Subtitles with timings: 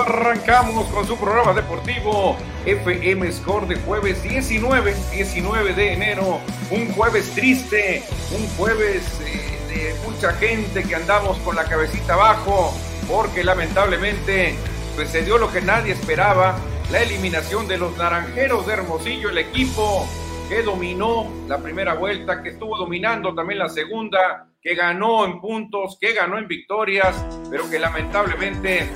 [0.00, 6.40] Arrancamos con su programa deportivo FM Score de jueves 19, 19 de enero,
[6.70, 8.02] un jueves triste,
[8.34, 12.72] un jueves eh, de mucha gente que andamos con la cabecita abajo,
[13.06, 14.56] porque lamentablemente
[14.94, 16.56] pues, se dio lo que nadie esperaba,
[16.90, 20.06] la eliminación de los Naranjeros de Hermosillo, el equipo
[20.48, 25.98] que dominó la primera vuelta, que estuvo dominando también la segunda, que ganó en puntos,
[26.00, 28.90] que ganó en victorias, pero que lamentablemente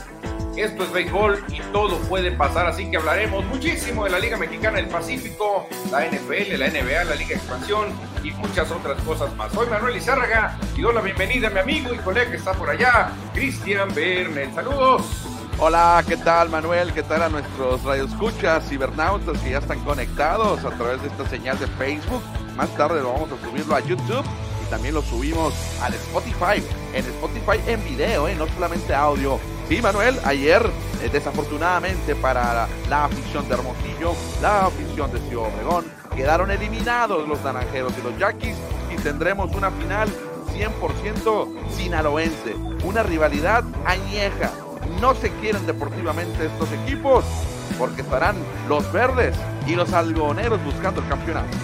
[0.62, 4.78] esto es béisbol y todo puede pasar, así que hablaremos muchísimo de la Liga Mexicana
[4.78, 7.88] del Pacífico, la NFL, la NBA, la Liga Expansión
[8.22, 9.52] y muchas otras cosas más.
[9.52, 12.70] Soy Manuel Izárraga y doy la bienvenida a mi amigo y colega que está por
[12.70, 14.54] allá, Cristian Bernet.
[14.54, 15.02] Saludos.
[15.58, 16.92] Hola, ¿qué tal Manuel?
[16.92, 21.58] ¿Qué tal a nuestros radioescuchas, cibernautas que ya están conectados a través de esta señal
[21.58, 22.22] de Facebook?
[22.56, 24.24] Más tarde lo vamos a subirlo a YouTube
[24.66, 26.62] también lo subimos al Spotify,
[26.92, 28.34] en Spotify en video, ¿eh?
[28.36, 29.38] no solamente audio.
[29.68, 30.62] Sí, Manuel, ayer,
[31.02, 35.84] eh, desafortunadamente para la afición de Hermosillo, la afición de Ciudad Obregón,
[36.14, 38.54] quedaron eliminados los naranjeros y los yaquis
[38.92, 40.08] y tendremos una final
[40.54, 44.52] 100% sinaloense, una rivalidad añeja.
[45.00, 47.24] No se quieren deportivamente estos equipos
[47.76, 48.36] porque estarán
[48.68, 49.34] los verdes
[49.66, 51.56] y los algoneros buscando el campeonato.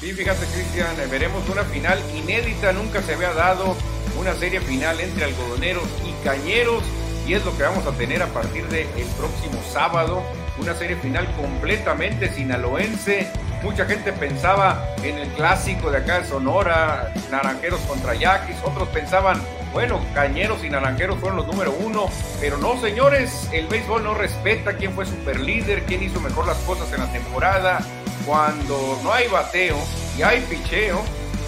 [0.00, 3.76] Sí, fíjate Cristian, eh, veremos una final inédita, nunca se había dado
[4.18, 6.82] una serie final entre algodoneros y cañeros
[7.30, 10.20] y es lo que vamos a tener a partir del próximo sábado,
[10.58, 13.30] una serie final completamente sinaloense.
[13.62, 19.40] Mucha gente pensaba en el clásico de acá de Sonora, Naranjeros contra Yaquis, otros pensaban,
[19.72, 24.72] bueno, Cañeros y Naranjeros fueron los número uno, pero no, señores, el béisbol no respeta
[24.72, 27.78] quién fue super líder, quién hizo mejor las cosas en la temporada,
[28.26, 29.76] cuando no hay bateo
[30.18, 31.00] y hay picheo,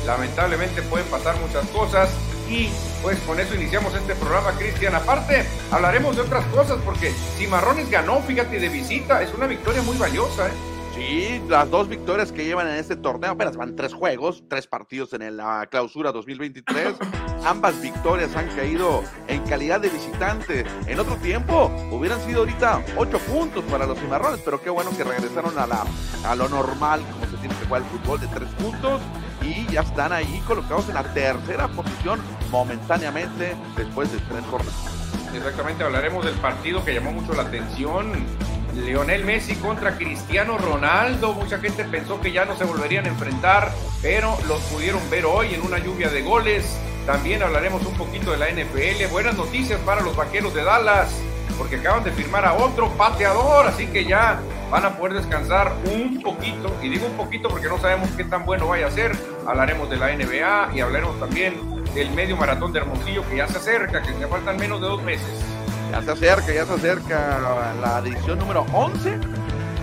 [0.07, 2.09] lamentablemente pueden pasar muchas cosas
[2.53, 2.69] y
[3.03, 4.95] pues con eso iniciamos este programa, Cristian.
[4.95, 9.97] Aparte, hablaremos de otras cosas porque Cimarrones ganó, fíjate, de visita, es una victoria muy
[9.97, 10.53] valiosa, ¿eh?
[10.95, 15.15] Sí, las dos victorias que llevan en este torneo, apenas van tres juegos, tres partidos
[15.15, 16.97] en la clausura 2023.
[17.47, 20.67] Ambas victorias han caído en calidad de visitante.
[20.87, 25.03] En otro tiempo hubieran sido ahorita ocho puntos para los cimarrones, pero qué bueno que
[25.03, 25.87] regresaron a, la,
[26.27, 29.01] a lo normal, como se tiene que jugar el fútbol de tres puntos.
[29.45, 35.03] Y ya están ahí colocados en la tercera posición momentáneamente después de tres jornadas.
[35.35, 38.13] Exactamente, hablaremos del partido que llamó mucho la atención
[38.75, 41.33] Leonel Messi contra Cristiano Ronaldo.
[41.35, 45.55] Mucha gente pensó que ya no se volverían a enfrentar, pero los pudieron ver hoy
[45.55, 46.77] en una lluvia de goles.
[47.07, 49.11] También hablaremos un poquito de la NFL.
[49.11, 51.11] Buenas noticias para los vaqueros de Dallas,
[51.57, 54.41] porque acaban de firmar a otro pateador, así que ya
[54.71, 56.75] van a poder descansar un poquito.
[56.83, 59.13] Y digo un poquito porque no sabemos qué tan bueno vaya a ser.
[59.47, 63.59] Hablaremos de la NBA y hablaremos también del medio maratón de Hermosillo que ya se
[63.59, 65.29] acerca, que se faltan menos de dos meses.
[65.91, 67.39] Ya se acerca, ya se acerca
[67.81, 69.19] la edición número 11.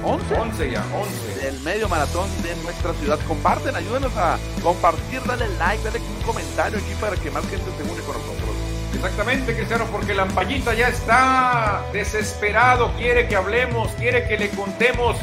[0.04, 0.34] 11.
[0.34, 1.48] 11 ya, 11.
[1.48, 3.20] El medio maratón de nuestra ciudad.
[3.28, 7.84] Comparten, ayúdenos a compartir, dale like, dale un comentario aquí para que más gente se
[7.84, 8.49] une con nosotros.
[9.00, 15.16] Exactamente, Cristiano, porque la ampallita ya está desesperado, quiere que hablemos, quiere que le contemos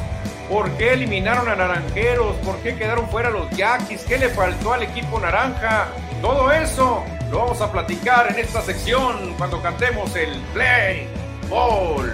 [0.49, 4.82] por qué eliminaron a Naranjeros, por qué quedaron fuera los Yaquis, qué le faltó al
[4.82, 5.88] equipo naranja.
[6.23, 11.06] Todo eso lo vamos a platicar en esta sección cuando cantemos el Play
[11.50, 12.11] Ball.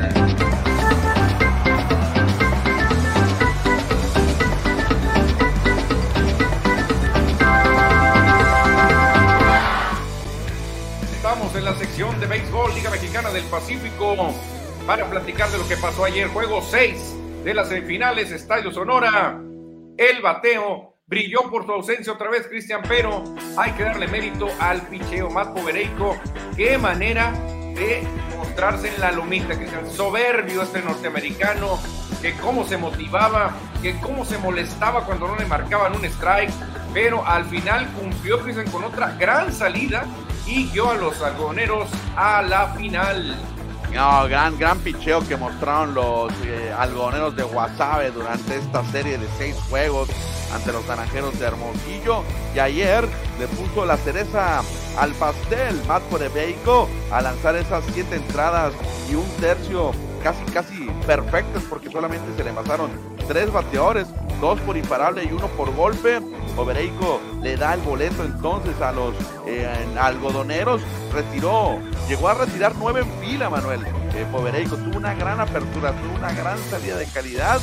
[11.62, 14.16] En la sección de béisbol Liga Mexicana del Pacífico
[14.84, 16.26] para platicar de lo que pasó ayer.
[16.26, 19.40] Juego 6 de las semifinales, Estadio Sonora.
[19.96, 23.22] El bateo brilló por su ausencia otra vez Cristian, pero
[23.56, 26.16] hay que darle mérito al picheo más povereico.
[26.56, 27.30] Qué manera
[27.76, 28.02] de
[28.36, 29.88] mostrarse en la lomita, Cristian.
[29.88, 31.78] Soberbio este norteamericano,
[32.20, 36.52] que cómo se motivaba, que cómo se molestaba cuando no le marcaban un strike,
[36.92, 40.06] pero al final cumplió Cristian con otra gran salida
[40.52, 43.36] y guió a los algodoneros a la final.
[43.94, 49.26] No, gran, gran picheo que mostraron los eh, algodoneros de Guasave durante esta serie de
[49.38, 50.08] seis juegos
[50.54, 52.22] ante los naranjeros de Hermosillo.
[52.54, 53.08] Y ayer
[53.38, 54.62] le puso la cereza
[54.98, 58.74] al pastel Matt Porebeico a lanzar esas siete entradas
[59.10, 62.90] y un tercio casi, casi perfectas porque solamente se le pasaron
[63.28, 64.06] tres bateadores,
[64.40, 66.20] dos por imparable y uno por golpe.
[66.56, 69.14] Povereico le da el boleto entonces a los
[69.46, 69.66] eh,
[69.98, 70.82] algodoneros,
[71.12, 71.78] retiró,
[72.08, 73.80] llegó a retirar nueve en fila, Manuel.
[74.14, 74.26] Eh,
[74.68, 77.58] tuvo una gran apertura, tuvo una gran salida de calidad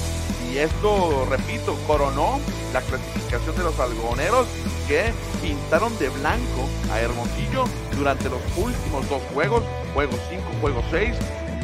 [0.52, 2.40] y esto, repito, coronó
[2.74, 4.48] la clasificación de los algodoneros
[4.88, 7.66] que pintaron de blanco a Hermosillo
[7.96, 9.64] durante los últimos dos juegos,
[9.94, 11.16] juego 5, juego 6,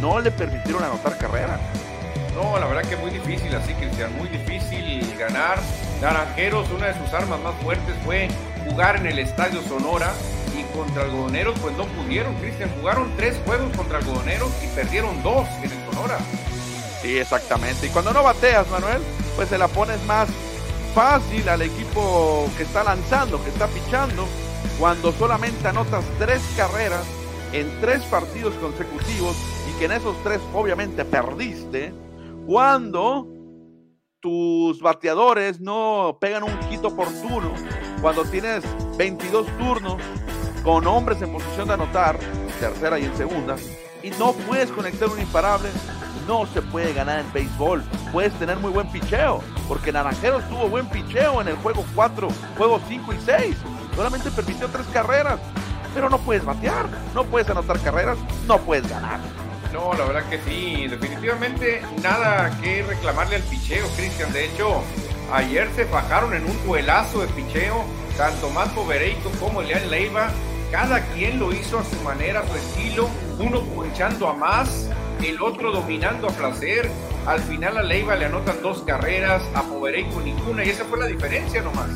[0.02, 1.60] no le permitieron anotar carrera.
[2.36, 5.58] No, la verdad que muy difícil así, Cristian, muy difícil ganar.
[6.02, 8.28] Naranjeros, una de sus armas más fuertes fue
[8.70, 10.12] jugar en el Estadio Sonora
[10.54, 12.70] y contra Algodoneros pues no pudieron, Cristian.
[12.80, 16.18] Jugaron tres juegos contra Algodoneros y perdieron dos en el Sonora.
[17.02, 17.88] Sí, exactamente.
[17.88, 19.02] Y cuando no bateas, Manuel,
[19.38, 20.28] pues se la pones más
[20.94, 24.28] fácil al equipo que está lanzando, que está pichando,
[24.78, 27.06] cuando solamente anotas tres carreras
[27.54, 29.38] en tres partidos consecutivos
[29.70, 31.94] y que en esos tres obviamente perdiste,
[32.46, 33.28] cuando
[34.20, 37.54] tus bateadores no pegan un hit oportuno,
[38.02, 38.64] cuando tienes
[38.98, 40.02] 22 turnos
[40.64, 42.18] con hombres en posición de anotar,
[42.60, 43.56] tercera y en segunda,
[44.04, 45.70] y no puedes conectar un imparable,
[46.28, 47.84] no se puede ganar en béisbol.
[48.12, 52.28] Puedes tener muy buen picheo, porque Naranjeros tuvo buen picheo en el juego 4,
[52.58, 53.58] juego 5 y 6.
[53.96, 55.40] Solamente permitió tres carreras,
[55.94, 58.18] pero no puedes batear, no puedes anotar carreras,
[58.48, 59.20] no puedes ganar.
[59.76, 64.32] No, la verdad que sí, definitivamente nada que reclamarle al picheo, Cristian.
[64.32, 64.82] De hecho,
[65.34, 67.84] ayer se bajaron en un duelazo de picheo,
[68.16, 70.30] tanto Mato Bereito como Elian Leiva.
[70.72, 74.90] Cada quien lo hizo a su manera, a su estilo, uno punchando a más,
[75.22, 76.90] el otro dominando a placer.
[77.26, 81.08] Al final a Leiva le anotan dos carreras, a Povereico ninguna, y esa fue la
[81.08, 81.90] diferencia nomás.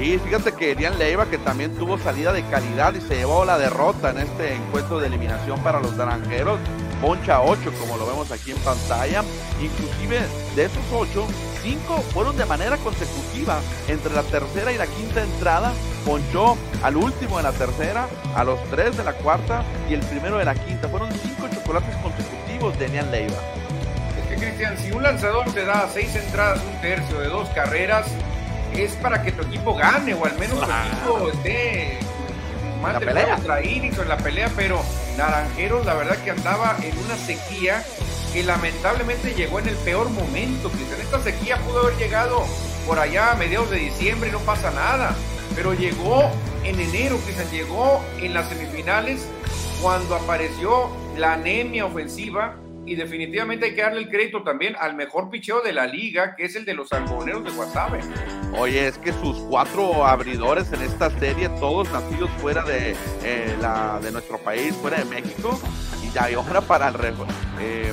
[0.00, 3.56] Y fíjate que Elian Leiva, que también tuvo salida de calidad y se llevó la
[3.56, 6.58] derrota en este encuentro de eliminación para los naranjeros,
[7.00, 9.22] poncha 8, como lo vemos aquí en pantalla.
[9.60, 10.20] Inclusive
[10.56, 11.26] de esos 8,
[11.62, 13.60] 5 fueron de manera consecutiva.
[13.88, 15.72] Entre la tercera y la quinta entrada,
[16.04, 20.38] ponchó al último de la tercera, a los 3 de la cuarta y el primero
[20.38, 20.88] de la quinta.
[20.88, 23.38] Fueron 5 chocolates consecutivos de Nian Leiva.
[24.18, 28.06] Es que, Cristian, si un lanzador te da 6 entradas, un tercio de dos carreras,
[28.74, 31.98] es para que tu equipo gane o al menos tu equipo esté
[32.80, 34.82] más de contra en la pelea, pero
[35.16, 37.84] Naranjeros la verdad que andaba en una sequía
[38.32, 42.44] que lamentablemente llegó en el peor momento, En Esta sequía pudo haber llegado
[42.86, 45.14] por allá a mediados de diciembre y no pasa nada,
[45.54, 46.30] pero llegó
[46.64, 49.26] en enero, Cristian, llegó en las semifinales
[49.82, 52.54] cuando apareció la anemia ofensiva
[52.86, 56.44] y definitivamente hay que darle el crédito también al mejor picheo de la liga, que
[56.44, 58.00] es el de los algodoneros de Guasave.
[58.58, 64.00] Oye, es que sus cuatro abridores en esta serie, todos nacidos fuera de, eh, la,
[64.00, 65.60] de nuestro país, fuera de México,
[66.02, 66.96] y ya hay obra para el
[67.60, 67.92] eh,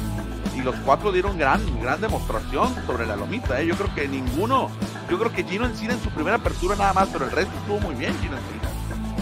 [0.56, 3.62] y los cuatro dieron gran, gran demostración sobre la lomita.
[3.62, 3.67] Eh.
[3.67, 4.72] Yo creo que ninguno,
[5.10, 7.79] yo creo que Gino Encina en su primera apertura nada más, pero el resto estuvo
[7.79, 8.76] muy bien, Gino Encina.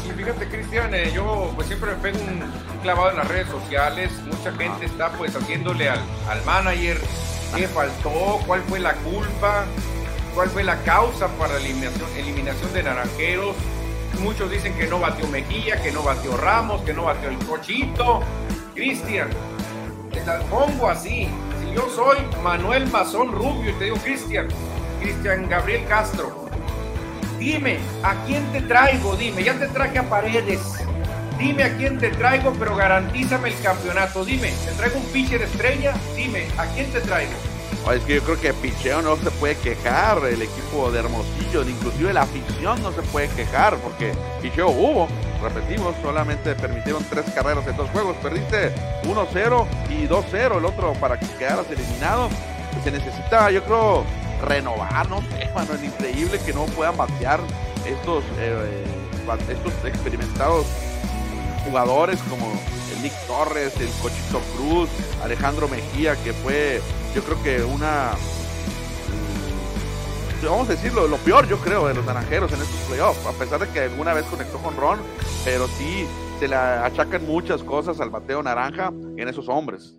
[0.07, 2.43] Y fíjate, Cristian, eh, yo pues siempre me pego un,
[2.81, 4.11] clavado en las redes sociales.
[4.25, 6.97] Mucha gente está pues haciéndole al, al manager
[7.55, 9.65] qué faltó, cuál fue la culpa,
[10.33, 13.55] cuál fue la causa para la eliminación, eliminación de Naranjeros.
[14.19, 18.21] Muchos dicen que no batió Mejía, que no batió Ramos, que no batió el Cochito.
[18.73, 19.29] Cristian,
[20.11, 21.27] te la pongo así.
[21.61, 24.47] Si yo soy Manuel Mazón Rubio y te digo Cristian,
[25.01, 26.44] Cristian Gabriel Castro,
[27.45, 29.15] Dime, ¿a quién te traigo?
[29.15, 30.61] Dime, ya te traje a Paredes.
[31.37, 34.25] Dime a quién te traigo, pero garantízame el campeonato.
[34.25, 35.93] Dime, ¿te traigo un pitcher estrella?
[36.15, 37.33] Dime, ¿a quién te traigo?
[37.93, 42.13] Es que yo creo que picheo no se puede quejar, el equipo de Hermosillo, inclusive
[42.13, 45.07] la afición no se puede quejar, porque picheo hubo,
[45.43, 48.73] repetimos, solamente permitieron tres carreras en dos juegos, perdiste
[49.03, 52.27] 1-0 y 2-0 el otro para que quedaras eliminado.
[52.83, 54.03] Se necesita, yo creo,
[54.41, 57.39] renovar, no sé, mano, es increíble que no puedan batear
[57.85, 58.83] estos, eh,
[59.49, 60.65] estos experimentados
[61.65, 62.51] jugadores como
[62.95, 64.89] el Nick Torres, el Cochito Cruz,
[65.23, 66.81] Alejandro Mejía, que fue,
[67.13, 68.11] yo creo que una,
[70.41, 73.31] mm, vamos a decirlo, lo peor yo creo de los naranjeros en estos playoffs, a
[73.33, 74.99] pesar de que alguna vez conectó con Ron,
[75.43, 76.07] pero sí
[76.39, 79.95] se le achacan muchas cosas al bateo naranja en esos hombres.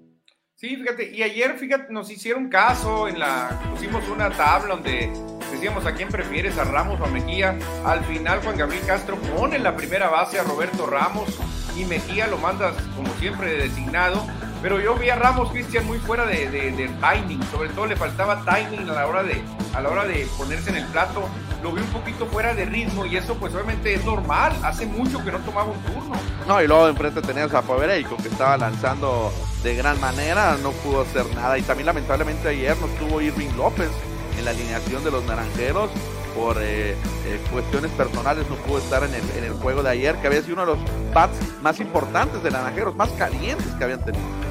[0.58, 5.12] Sí, fíjate, y ayer, fíjate, nos hicieron caso, en la, pusimos una tabla donde
[5.52, 7.58] decíamos a quién prefieres, a Ramos o a Mejía.
[7.84, 11.28] Al final Juan Gabriel Castro pone la primera base a Roberto Ramos
[11.76, 14.26] y Mejía lo mandas como siempre designado.
[14.66, 18.42] Pero yo vi a Ramos Cristian muy fuera de, de, timing, sobre todo le faltaba
[18.44, 19.40] timing a la hora de,
[19.72, 21.28] a la hora de ponerse en el plato.
[21.62, 24.56] Lo vi un poquito fuera de ritmo y eso pues obviamente es normal.
[24.64, 26.16] Hace mucho que no tomaba un turno.
[26.48, 29.32] No, y luego enfrente tenías a Povereico que estaba lanzando
[29.62, 31.56] de gran manera, no pudo hacer nada.
[31.58, 33.90] Y también lamentablemente ayer no estuvo Irving López,
[34.36, 35.90] en la alineación de los naranjeros.
[36.34, 40.16] Por eh, eh, cuestiones personales no pudo estar en el, en el juego de ayer,
[40.16, 44.04] que había sido uno de los bats más importantes de naranjeros, más calientes que habían
[44.04, 44.45] tenido.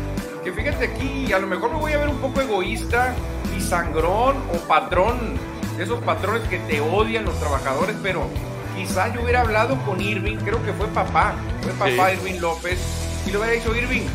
[0.46, 3.16] Que fíjate aquí, a lo mejor me voy a ver un poco egoísta
[3.58, 5.40] y sangrón o patrón,
[5.76, 8.28] de esos patrones que te odian los trabajadores, pero
[8.76, 11.34] quizá yo hubiera hablado con Irving, creo que fue papá,
[11.64, 12.78] fue papá Irving López,
[13.26, 14.06] y le hubiera dicho, Irving,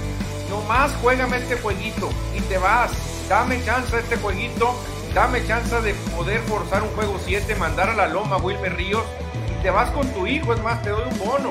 [0.49, 2.92] nomás juégame este jueguito y te vas,
[3.28, 4.76] dame chance a este jueguito,
[5.12, 9.02] dame chance de poder forzar un juego 7, mandar a la loma a Wilmer Ríos
[9.50, 11.50] y te vas con tu hijo, es más, te doy un bono,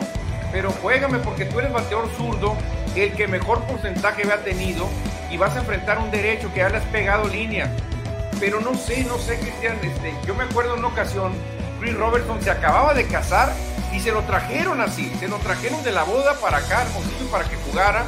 [0.53, 2.55] pero juégame porque tú eres bateador zurdo,
[3.03, 4.87] el que mejor porcentaje había tenido
[5.31, 7.71] y vas a enfrentar un derecho que ya le has pegado línea.
[8.39, 11.33] Pero no sé, no sé, Cristian, este, yo me acuerdo en una ocasión
[11.79, 13.53] Chris Robertson se acababa de casar
[13.93, 16.85] y se lo trajeron así, se lo trajeron de la boda para acá,
[17.31, 18.05] para que jugara.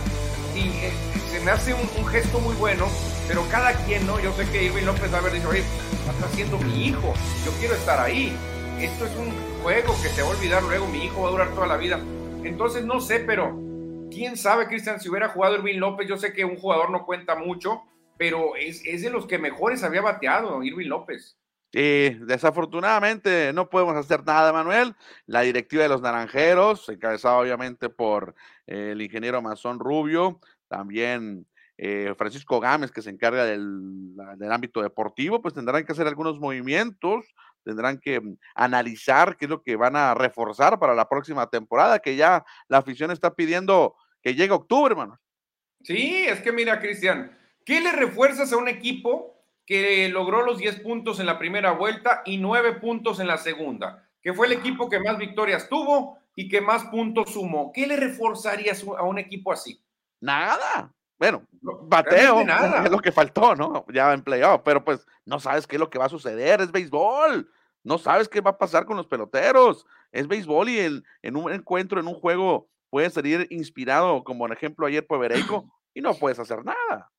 [0.55, 0.93] Y eh,
[1.31, 2.87] se me hace un, gesto muy bueno,
[3.27, 4.19] pero cada quien, ¿no?
[4.19, 7.13] Yo sé que Irving López va a haber dicho, oye, está haciendo mi hijo,
[7.45, 8.35] yo quiero estar ahí.
[8.79, 9.31] Esto es un
[9.63, 11.99] juego que se va a olvidar luego, mi hijo va a durar toda la vida.
[12.43, 13.70] Entonces, no sé, pero
[14.11, 17.35] quién sabe, Cristian, si hubiera jugado Irving López, yo sé que un jugador no cuenta
[17.35, 17.83] mucho,
[18.17, 21.37] pero es, es de los que mejores había bateado, Irving López.
[21.73, 24.93] Y desafortunadamente no podemos hacer nada, Manuel.
[25.25, 28.35] La directiva de los Naranjeros, encabezada obviamente por
[28.67, 34.81] eh, el ingeniero Mazón Rubio, también eh, Francisco Gámez, que se encarga del, del, ámbito
[34.81, 39.75] deportivo, pues tendrán que hacer algunos movimientos, tendrán que mm, analizar qué es lo que
[39.75, 44.53] van a reforzar para la próxima temporada, que ya la afición está pidiendo que llegue
[44.53, 45.19] octubre, Manuel.
[45.83, 50.81] Sí, es que mira, Cristian, ¿qué le refuerzas a un equipo que logró los 10
[50.81, 54.89] puntos en la primera vuelta y 9 puntos en la segunda, que fue el equipo
[54.89, 57.71] que más victorias tuvo y que más puntos sumó.
[57.73, 59.81] ¿Qué le reforzarías a un equipo así?
[60.19, 60.93] Nada.
[61.21, 62.83] Bueno, bateo nada.
[62.83, 63.85] es lo que faltó, ¿no?
[63.93, 66.71] Ya en playoff, pero pues no sabes qué es lo que va a suceder, es
[66.71, 67.47] béisbol.
[67.83, 69.85] No sabes qué va a pasar con los peloteros.
[70.11, 74.51] Es béisbol y el, en un encuentro, en un juego, puedes salir inspirado, como por
[74.51, 77.11] ejemplo ayer Pueblereco, y no puedes hacer nada.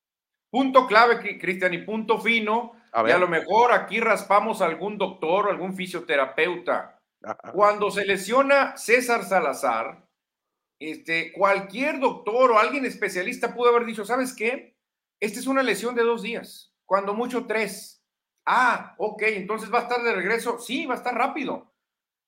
[0.51, 2.73] Punto clave, Cristian, y punto fino.
[2.91, 6.99] A y a lo mejor aquí raspamos a algún doctor o algún fisioterapeuta.
[7.53, 10.03] Cuando se lesiona César Salazar,
[10.91, 14.77] este, cualquier doctor o alguien especialista pudo haber dicho, ¿sabes qué?
[15.19, 18.03] Esta es una lesión de dos días, cuando mucho tres.
[18.45, 20.59] Ah, ok, entonces va a estar de regreso.
[20.59, 21.73] Sí, va a estar rápido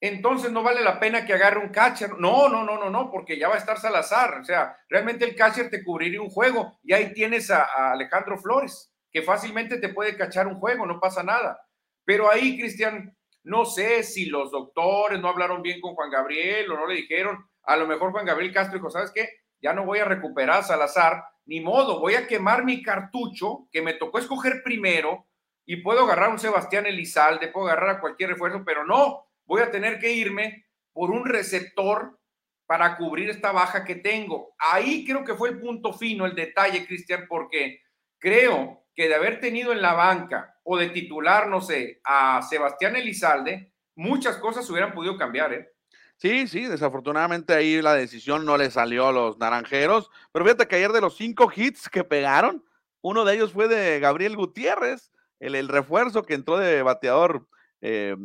[0.02, 2.18] entonces no vale la pena que agarre un catcher.
[2.20, 4.40] No, no, no, no, no, porque ya va a estar Salazar.
[4.40, 8.94] O sea, realmente el catcher te cubriría un juego y ahí tienes a, Alejandro Flores,
[9.12, 11.60] que fácilmente te puede cachar un juego, no pasa nada.
[12.04, 16.78] Pero ahí, Cristian, no sé si los doctores no hablaron bien con Juan Gabriel o
[16.78, 17.50] no le dijeron.
[17.66, 19.30] A lo mejor Juan Gabriel Castro dijo, ¿sabes qué?
[19.62, 23.82] Ya no voy a recuperar a Salazar, ni modo, voy a quemar mi cartucho que
[23.82, 25.28] me tocó escoger primero
[25.66, 29.62] y puedo agarrar a un Sebastián Elizalde, puedo agarrar a cualquier refuerzo, pero no, voy
[29.62, 32.20] a tener que irme por un receptor
[32.66, 34.56] para cubrir esta baja que tengo.
[34.58, 37.82] Ahí creo que fue el punto fino, el detalle, Cristian, porque
[38.20, 42.96] creo que de haber tenido en la banca o de titular, no sé, a Sebastián
[42.96, 45.75] Elizalde, muchas cosas hubieran podido cambiar, ¿eh?
[46.18, 50.78] Sí, sí, desafortunadamente ahí la decisión no le salió a los naranjeros, pero fíjate que
[50.78, 52.64] ayer de los cinco hits que pegaron,
[53.02, 57.48] uno de ellos fue de Gabriel Gutiérrez, el, refuerzo que entró de bateador
[57.82, 58.16] eh,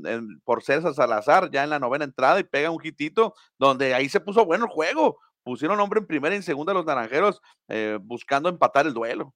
[0.44, 4.20] por César Salazar ya en la novena entrada y pega un hitito donde ahí se
[4.20, 5.18] puso bueno el juego.
[5.42, 9.34] Pusieron hombre en primera y en segunda los naranjeros eh, buscando empatar el duelo.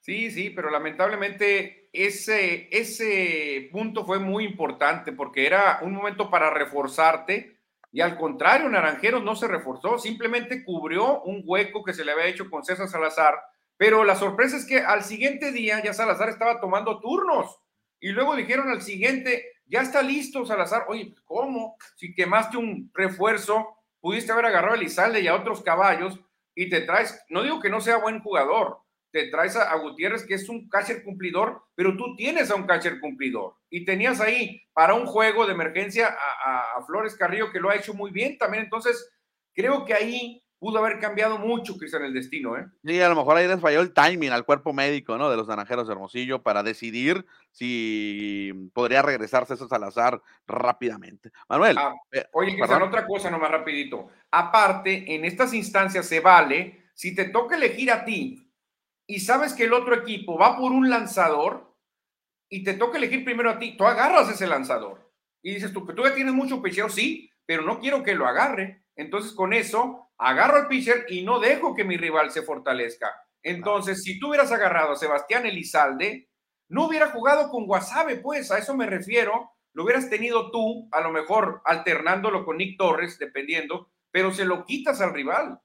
[0.00, 6.50] Sí, sí, pero lamentablemente ese, ese punto fue muy importante porque era un momento para
[6.50, 7.61] reforzarte
[7.92, 12.26] y al contrario, Naranjeros no se reforzó, simplemente cubrió un hueco que se le había
[12.26, 13.34] hecho con César Salazar,
[13.76, 17.60] pero la sorpresa es que al siguiente día ya Salazar estaba tomando turnos
[18.00, 20.86] y luego dijeron al siguiente, ya está listo Salazar.
[20.88, 21.76] Oye, ¿cómo?
[21.96, 26.18] Si quemaste un refuerzo, pudiste haber agarrado a Elizalde y a otros caballos
[26.54, 28.81] y te traes, no digo que no sea buen jugador,
[29.12, 32.98] te traes a, Gutiérrez que es un catcher cumplidor, pero tú tienes a un catcher
[32.98, 36.08] cumplidor y tenías ahí para un juego de emergencia
[36.44, 38.64] a, Flores Carrillo que lo ha hecho muy bien también.
[38.64, 39.08] Entonces,
[39.54, 42.66] creo que ahí pudo haber cambiado mucho, Cristian, el destino, ¿eh?
[42.84, 45.30] Sí, a lo mejor ahí les falló el timing al cuerpo médico, ¿no?
[45.30, 51.30] De los naranjeros de Hermosillo para decidir si podría regresarse eso Salazar rápidamente.
[51.48, 51.76] Manuel.
[51.78, 54.08] Ah, eh, oye, Cristian, otra cosa nomás rapidito.
[54.30, 58.41] Aparte, en estas instancias se vale, si te toca elegir a ti
[59.06, 61.76] y sabes que el otro equipo va por un lanzador
[62.48, 65.92] y te toca elegir primero a ti, tú agarras ese lanzador y dices tú que
[65.92, 68.84] tú ya tienes mucho picheo, sí, pero no quiero que lo agarre.
[68.94, 73.12] Entonces, con eso agarro al pitcher y no dejo que mi rival se fortalezca.
[73.42, 76.28] Entonces, si tú hubieras agarrado a Sebastián Elizalde,
[76.68, 79.50] no hubiera jugado con Guasave, pues, a eso me refiero.
[79.74, 84.64] Lo hubieras tenido tú, a lo mejor alternándolo con Nick Torres, dependiendo, pero se lo
[84.64, 85.58] quitas al rival.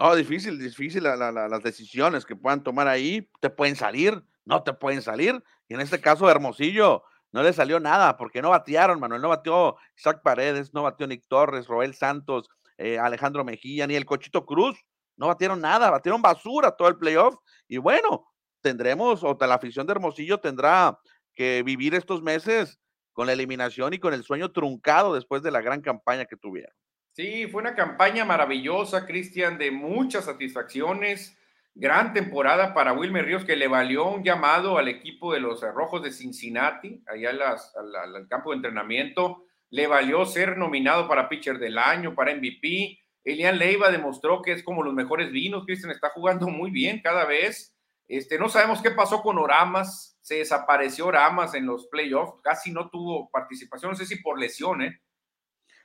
[0.00, 3.28] No, difícil, difícil las decisiones que puedan tomar ahí.
[3.40, 5.44] Te pueden salir, no te pueden salir.
[5.68, 9.20] Y en este caso, Hermosillo, no le salió nada porque no batearon, Manuel.
[9.20, 14.06] No batió Isaac Paredes, no batió Nick Torres, Roel Santos, eh, Alejandro Mejía, ni el
[14.06, 14.82] Cochito Cruz.
[15.18, 17.36] No batieron nada, batieron basura todo el playoff.
[17.68, 18.26] Y bueno,
[18.62, 20.98] tendremos, o la afición de Hermosillo tendrá
[21.34, 22.80] que vivir estos meses
[23.12, 26.72] con la eliminación y con el sueño truncado después de la gran campaña que tuvieron.
[27.12, 31.36] Sí, fue una campaña maravillosa, Cristian, de muchas satisfacciones.
[31.74, 36.02] Gran temporada para Wilmer Ríos, que le valió un llamado al equipo de los Rojos
[36.02, 39.44] de Cincinnati, allá al campo de entrenamiento.
[39.70, 42.98] Le valió ser nominado para pitcher del año, para MVP.
[43.24, 45.64] Elian Leiva demostró que es como los mejores vinos.
[45.64, 47.76] Cristian está jugando muy bien cada vez.
[48.08, 50.18] Este, no sabemos qué pasó con Oramas.
[50.20, 52.40] Se desapareció Oramas en los playoffs.
[52.42, 53.92] Casi no tuvo participación.
[53.92, 55.00] No sé si por lesión, ¿eh?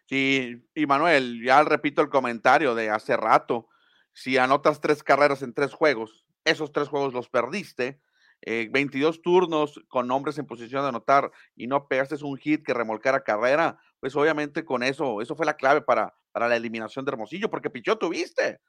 [0.07, 3.67] Sí, y Manuel, ya repito el comentario de hace rato.
[4.13, 7.99] Si anotas tres carreras en tres juegos, esos tres juegos los perdiste.
[8.45, 12.75] 22 eh, turnos con hombres en posición de anotar y no pegaste un hit que
[12.75, 17.11] remolcara carrera, pues obviamente con eso, eso fue la clave para, para la eliminación de
[17.11, 18.59] Hermosillo, porque Pichó tuviste.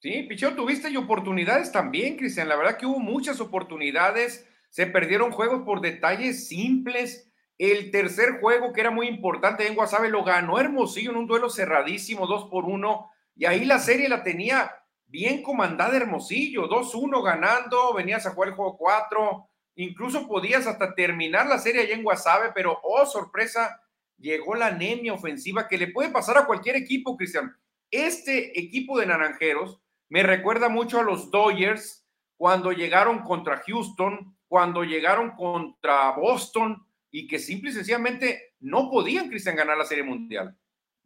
[0.00, 2.48] Sí, Pichó tuviste y oportunidades también, Cristian.
[2.48, 8.72] La verdad que hubo muchas oportunidades, se perdieron juegos por detalles simples el tercer juego,
[8.72, 12.64] que era muy importante en Guasave, lo ganó Hermosillo en un duelo cerradísimo, 2 por
[12.64, 13.10] 1.
[13.36, 14.72] Y ahí la serie la tenía
[15.06, 19.48] bien comandada Hermosillo, 2-1 ganando, venías a jugar el juego 4.
[19.76, 23.80] Incluso podías hasta terminar la serie allá en Guasave, pero oh, sorpresa,
[24.18, 27.56] llegó la anemia ofensiva que le puede pasar a cualquier equipo, Cristian.
[27.90, 32.04] Este equipo de Naranjeros me recuerda mucho a los Dodgers
[32.36, 36.84] cuando llegaron contra Houston, cuando llegaron contra Boston
[37.16, 40.58] y que simple y sencillamente no podían, Cristian, ganar la Serie Mundial.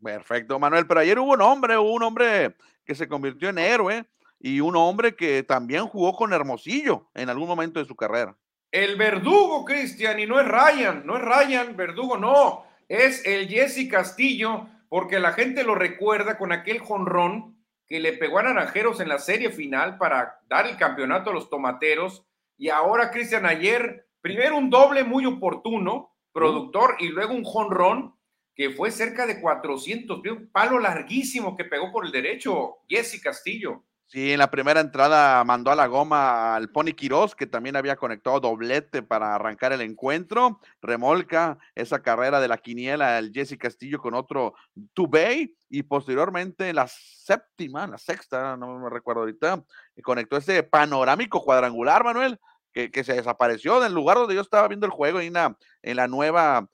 [0.02, 4.06] Perfecto, Manuel, pero ayer hubo un hombre, hubo un hombre que se convirtió en héroe
[4.40, 8.34] y un hombre que también jugó con Hermosillo en algún momento de su carrera.
[8.72, 13.86] El verdugo, Cristian, y no es Ryan, no es Ryan, verdugo, no, es el Jesse
[13.90, 19.10] Castillo, porque la gente lo recuerda con aquel jonrón que le pegó a Naranjeros en
[19.10, 22.24] la serie final para dar el campeonato a los tomateros.
[22.56, 28.14] Y ahora, Cristian, ayer primero un doble muy oportuno, productor, y luego un jonrón
[28.54, 33.84] que fue cerca de 400, un palo larguísimo que pegó por el derecho, Jesse Castillo.
[34.10, 37.96] Sí, en la primera entrada mandó a la goma al Pony Quiroz, que también había
[37.96, 40.60] conectado doblete para arrancar el encuentro.
[40.80, 44.54] Remolca esa carrera de la quiniela el Jesse Castillo con otro
[44.94, 45.54] Tubey.
[45.68, 49.62] Y posteriormente la séptima, la sexta, no me recuerdo ahorita,
[50.02, 52.40] conectó ese panorámico cuadrangular, Manuel,
[52.86, 56.06] que, se desapareció del lugar donde yo estaba viendo el juego, en la, en la
[56.06, 56.68] nueva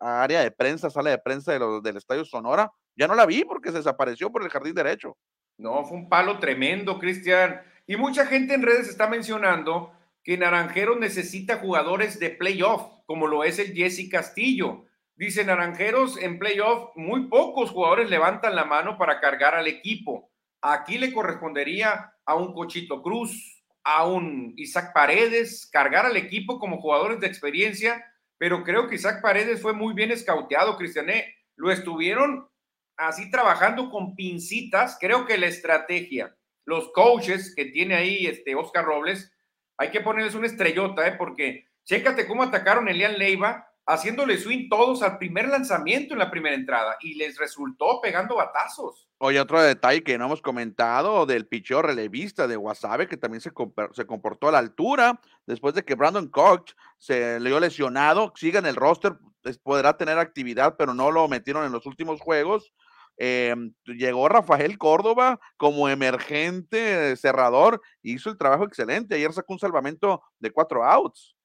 [0.00, 2.72] área de prensa, sala de prensa de del Estadio Sonora.
[2.96, 5.16] Ya no la vi porque se desapareció por el jardín derecho.
[5.58, 7.60] No, fue un palo tremendo, Cristian.
[7.86, 13.44] Y mucha gente en redes está mencionando que Naranjeros necesita jugadores de playoff, como lo
[13.44, 14.84] es el Jesse Castillo.
[15.16, 20.30] Dice Naranjeros en playoff, muy pocos jugadores levantan la mano para cargar al equipo.
[20.62, 26.80] Aquí le correspondería a un Cochito Cruz, a un Isaac Paredes, cargar al equipo como
[26.80, 28.04] jugadores de experiencia,
[28.38, 31.34] pero creo que Isaac Paredes fue muy bien escauteado, Cristiané.
[31.56, 32.48] Lo estuvieron
[32.96, 34.96] así trabajando con pincitas.
[35.00, 39.32] Creo que la estrategia, los coaches que tiene ahí este Oscar Robles,
[39.76, 41.12] hay que ponerles una estrellota, ¿eh?
[41.12, 46.54] porque chécate cómo atacaron Elian Leiva haciéndole swing todos al primer lanzamiento en la primera
[46.54, 49.08] entrada y les resultó pegando batazos.
[49.18, 53.50] Oye, otro detalle que no hemos comentado del picheo relevista de Wasabe, que también se,
[53.92, 58.60] se comportó a la altura, después de que Brandon Koch se le dio lesionado, siga
[58.60, 59.16] en el roster,
[59.62, 62.72] podrá tener actividad, pero no lo metieron en los últimos juegos.
[63.16, 69.16] Em, llegó Rafael Córdoba como emergente cerrador, hizo el trabajo excelente.
[69.16, 71.36] Ayer sacó un salvamento de cuatro outs.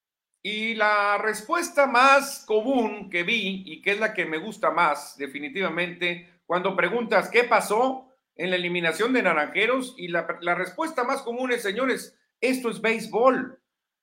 [0.48, 5.18] Y la respuesta más común que vi y que es la que me gusta más
[5.18, 11.52] definitivamente, cuando preguntas qué pasó en la eliminación de Naranjeros y la, respuesta más común
[11.52, 13.60] es, señores, esto es béisbol.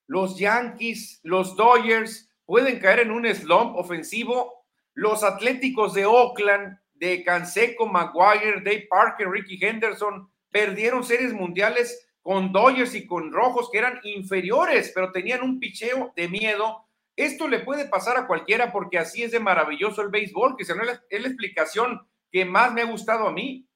[0.09, 4.67] Los Yankees, los Dodgers pueden caer en un slump ofensivo.
[4.95, 12.53] Los Atléticos de Oakland, de Canseco, Maguire, Dave Parker, Ricky Henderson, perdieron series mundiales con
[12.53, 16.87] Dodgers y con Rojos que eran inferiores, pero tenían un picheo de miedo.
[17.17, 20.69] Esto le puede pasar a cualquiera porque así es de maravilloso el béisbol, que es
[20.69, 23.69] la, es la explicación que más me ha gustado a mí.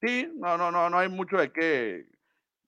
[0.00, 2.06] Sí, no, no, no, no hay mucho de qué,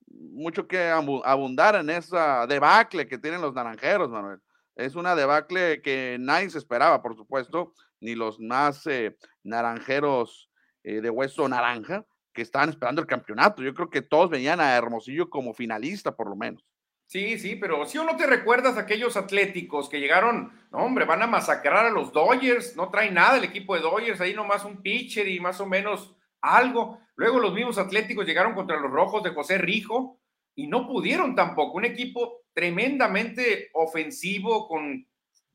[0.07, 4.41] mucho que abundar en esa debacle que tienen los naranjeros, Manuel.
[4.77, 10.51] Es una debacle que nadie se esperaba, por supuesto, ni los más eh, naranjeros
[10.83, 13.62] eh, de hueso naranja que estaban esperando el campeonato.
[13.62, 16.62] Yo creo que todos venían a Hermosillo como finalista, por lo menos.
[17.07, 21.05] Sí, sí, pero si ¿sí o no te recuerdas aquellos atléticos que llegaron, no, hombre,
[21.05, 24.64] van a masacrar a los Dodgers, no trae nada el equipo de Dodgers, ahí nomás
[24.64, 26.99] un pitcher y más o menos algo.
[27.16, 30.18] Luego los mismos atléticos llegaron contra los rojos de José Rijo
[30.55, 31.79] y no pudieron tampoco.
[31.79, 35.07] Un equipo tremendamente ofensivo con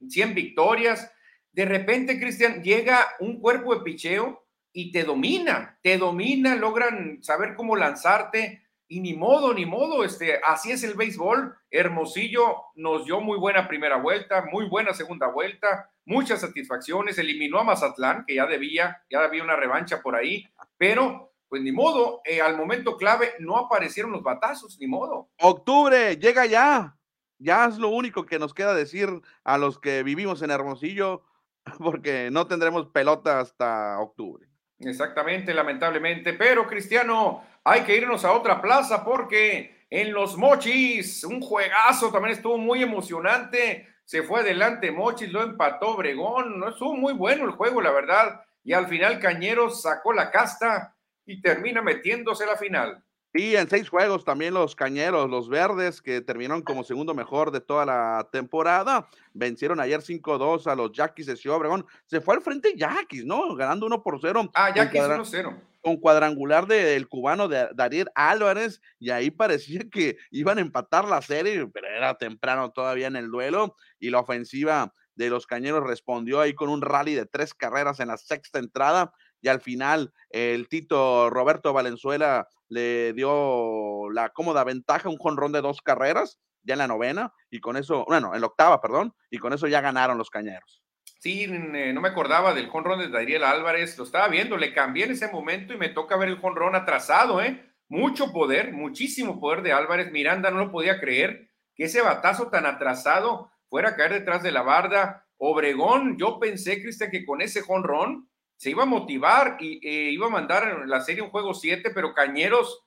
[0.08, 1.12] 100 victorias.
[1.52, 7.56] De repente, Cristian, llega un cuerpo de picheo y te domina, te domina, logran saber
[7.56, 11.56] cómo lanzarte y ni modo, ni modo, este, así es el béisbol.
[11.70, 17.64] Hermosillo nos dio muy buena primera vuelta, muy buena segunda vuelta, muchas satisfacciones, eliminó a
[17.64, 20.44] Mazatlán, que ya debía, ya había una revancha por ahí,
[20.78, 25.30] pero pues ni modo, eh, al momento clave no aparecieron los batazos, ni modo.
[25.40, 26.98] Octubre, llega ya,
[27.38, 29.10] ya es lo único que nos queda decir
[29.44, 31.24] a los que vivimos en Hermosillo,
[31.80, 34.48] porque no tendremos pelota hasta octubre.
[34.80, 41.42] Exactamente, lamentablemente, pero Cristiano, hay que irnos a otra plaza porque en los Mochis, un
[41.42, 43.88] juegazo también estuvo muy emocionante.
[44.06, 46.60] Se fue adelante Mochis, lo empató Obregón.
[46.60, 48.42] No estuvo muy bueno el juego, la verdad.
[48.64, 53.04] Y al final Cañeros sacó la casta y termina metiéndose a la final.
[53.34, 57.62] Sí, en seis juegos también los Cañeros, los Verdes, que terminaron como segundo mejor de
[57.62, 61.86] toda la temporada, vencieron ayer 5-2 a los Yaquis de Ciudad Obregón.
[62.08, 63.56] Se fue al frente Yaquis, ¿no?
[63.56, 64.50] Ganando 1 por 0.
[64.56, 70.62] Ah, Yaquis 1-0 con cuadrangular del cubano de Álvarez, y ahí parecía que iban a
[70.62, 75.48] empatar la serie, pero era temprano todavía en el duelo, y la ofensiva de los
[75.48, 79.62] Cañeros respondió ahí con un rally de tres carreras en la sexta entrada, y al
[79.62, 86.40] final el Tito Roberto Valenzuela le dio la cómoda ventaja, un jonrón de dos carreras,
[86.64, 89.68] ya en la novena, y con eso, bueno, en la octava, perdón, y con eso
[89.68, 90.84] ya ganaron los Cañeros.
[91.20, 95.06] Sí, eh, no me acordaba del jonrón de Dariel Álvarez, lo estaba viendo, le cambié
[95.06, 97.66] en ese momento y me toca ver el jonrón atrasado, ¿eh?
[97.90, 100.12] Mucho poder, muchísimo poder de Álvarez.
[100.12, 104.52] Miranda no lo podía creer que ese batazo tan atrasado fuera a caer detrás de
[104.52, 105.26] la barda.
[105.38, 108.29] Obregón, yo pensé, Cristian, que con ese jonrón
[108.60, 112.14] se iba a motivar y eh, iba a mandar la serie un juego 7, pero
[112.14, 112.84] Cañeros,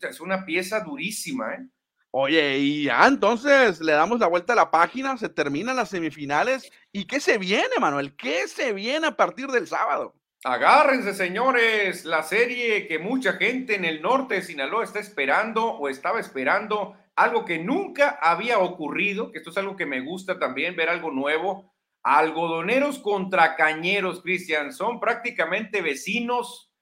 [0.00, 1.66] es una pieza durísima, ¿eh?
[2.12, 6.72] Oye, y ya entonces le damos la vuelta a la página, se terminan las semifinales.
[6.90, 8.16] ¿Y qué se viene, Manuel?
[8.16, 10.14] ¿Qué se viene a partir del sábado?
[10.42, 15.90] Agárrense, señores, la serie que mucha gente en el norte de Sinaloa está esperando o
[15.90, 20.76] estaba esperando, algo que nunca había ocurrido, que esto es algo que me gusta también,
[20.76, 21.69] ver algo nuevo.
[22.02, 26.72] Algodoneros contra cañeros, Cristian, son prácticamente vecinos,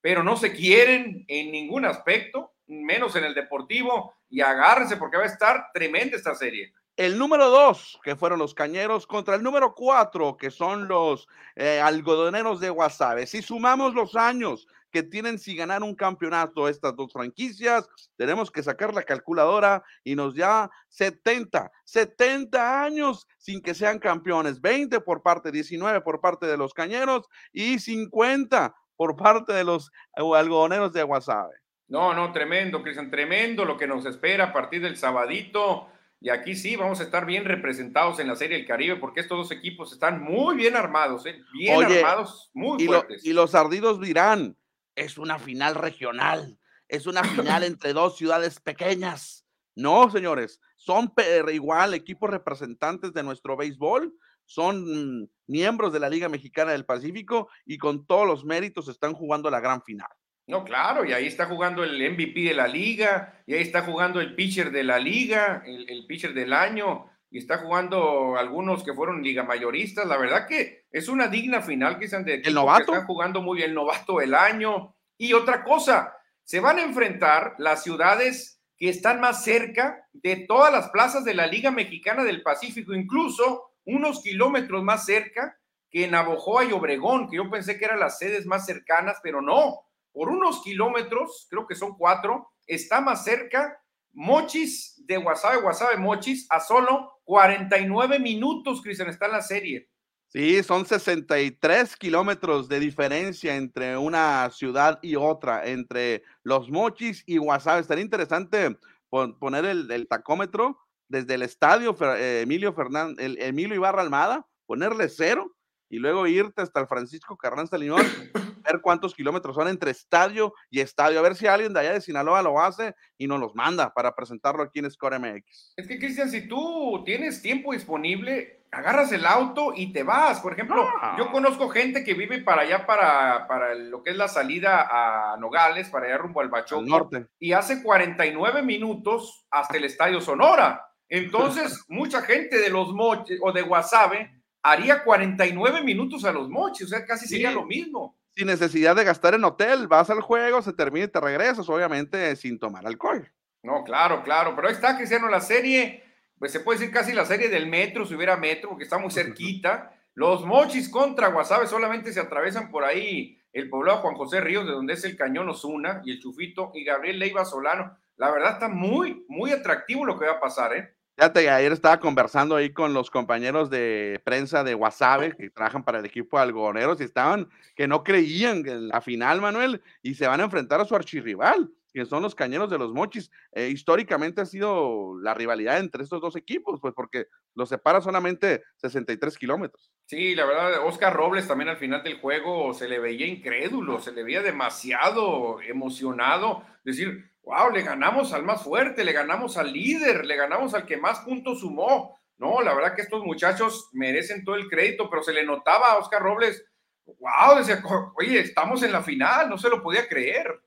[0.00, 5.24] pero no se quieren en ningún aspecto menos en el deportivo, y agárrense porque va
[5.24, 6.72] a estar tremenda esta serie.
[6.96, 11.80] El número dos, que fueron los cañeros, contra el número cuatro, que son los eh,
[11.80, 13.26] algodoneros de Guasave.
[13.26, 18.62] Si sumamos los años que tienen si ganar un campeonato estas dos franquicias, tenemos que
[18.62, 25.22] sacar la calculadora y nos da 70, 70 años sin que sean campeones, 20 por
[25.22, 31.02] parte, 19 por parte de los cañeros y 50 por parte de los algodoneros de
[31.02, 31.54] Guasave.
[31.88, 35.88] No, no, tremendo, Cristian, tremendo lo que nos espera a partir del sabadito.
[36.20, 39.36] Y aquí sí vamos a estar bien representados en la Serie del Caribe porque estos
[39.38, 41.40] dos equipos están muy bien armados, ¿eh?
[41.52, 43.24] bien armados, muy y fuertes.
[43.24, 44.56] y los ardidos dirán,
[44.96, 49.46] es una final regional, es una final entre dos ciudades pequeñas.
[49.76, 51.12] No, señores, son
[51.52, 54.12] igual equipos representantes de nuestro béisbol,
[54.46, 59.50] son miembros de la Liga Mexicana del Pacífico y con todos los méritos están jugando
[59.50, 60.08] la gran final.
[60.48, 64.20] No, claro, y ahí está jugando el MVP de la liga, y ahí está jugando
[64.20, 69.24] el pitcher de la liga, el, pitcher del año, y está jugando algunos que fueron
[69.24, 70.06] liga mayoristas.
[70.06, 73.70] La verdad que es una digna final que de el novato están jugando muy bien,
[73.70, 74.94] el novato del año.
[75.18, 80.72] Y otra cosa, se van a enfrentar las ciudades que están más cerca de todas
[80.72, 85.58] las plazas de la Liga Mexicana del Pacífico, incluso unos kilómetros más cerca
[85.90, 89.86] que Navojoa y Obregón, que yo pensé que eran las sedes más cercanas, pero no
[90.16, 93.78] por unos kilómetros, creo que son cuatro, está más cerca
[94.14, 99.90] Mochis de Guasave, Guasave Mochis, a solo 49 minutos, Cristian, está en la serie.
[100.36, 107.38] Sí, son 63 kilómetros de diferencia entre una ciudad y otra, entre los Mochis y
[107.38, 107.80] Guasave.
[107.80, 108.76] Estaría interesante
[109.08, 115.56] poner el, tacómetro desde el estadio eh, Emilio Fernández, el Emilio Ibarra Almada, ponerle cero
[115.88, 118.04] y luego irte hasta el Francisco Carranza Limón,
[118.62, 122.02] ver cuántos kilómetros son entre estadio y estadio, a ver si alguien de allá de
[122.02, 125.72] Sinaloa lo hace y nos los manda para presentarlo aquí en Score MX.
[125.78, 130.40] Es que, Cristian, si tú tienes tiempo disponible, agarras el auto y te vas.
[130.40, 134.28] Por ejemplo, yo conozco gente que vive para allá, para, para lo que es la
[134.28, 136.82] salida a Nogales, para allá rumbo al Bachoco.
[136.82, 137.26] norte.
[137.38, 140.86] Y hace 49 minutos hasta el Estadio Sonora.
[141.08, 146.86] Entonces, mucha gente de los moches o de Guasave haría 49 minutos a los moches,
[146.86, 148.18] o sea, casi sería lo mismo.
[148.34, 152.34] Sin necesidad de gastar en hotel, vas al juego, se termina y te regresas, obviamente
[152.36, 153.32] sin tomar alcohol.
[153.62, 156.04] No, claro, claro, pero ahí está, Cristiano, la serie
[156.38, 159.10] pues se puede decir casi la serie del metro, si hubiera metro, porque está muy
[159.12, 159.92] cerquita.
[160.14, 164.72] Los mochis contra Guasave solamente se atravesan por ahí el poblado Juan José Ríos, de
[164.72, 167.96] donde es el cañón Osuna y el Chufito y Gabriel Leiva Solano.
[168.16, 170.96] La verdad está muy, muy atractivo lo que va a pasar, ¿eh?
[171.16, 176.00] Fíjate, ayer estaba conversando ahí con los compañeros de prensa de Guasave que trabajan para
[176.00, 180.26] el equipo de algodoneros y estaban que no creían en la final, Manuel, y se
[180.26, 183.30] van a enfrentar a su archirrival que son los cañeros de los mochis.
[183.52, 188.62] Eh, históricamente ha sido la rivalidad entre estos dos equipos, pues porque los separa solamente
[188.76, 189.90] 63 kilómetros.
[190.04, 194.12] Sí, la verdad, Oscar Robles también al final del juego se le veía incrédulo, se
[194.12, 200.26] le veía demasiado emocionado, decir, wow, le ganamos al más fuerte, le ganamos al líder,
[200.26, 202.20] le ganamos al que más puntos sumó.
[202.36, 205.96] No, la verdad que estos muchachos merecen todo el crédito, pero se le notaba a
[205.96, 206.62] Oscar Robles,
[207.06, 207.82] wow, decía,
[208.18, 210.60] oye, estamos en la final, no se lo podía creer.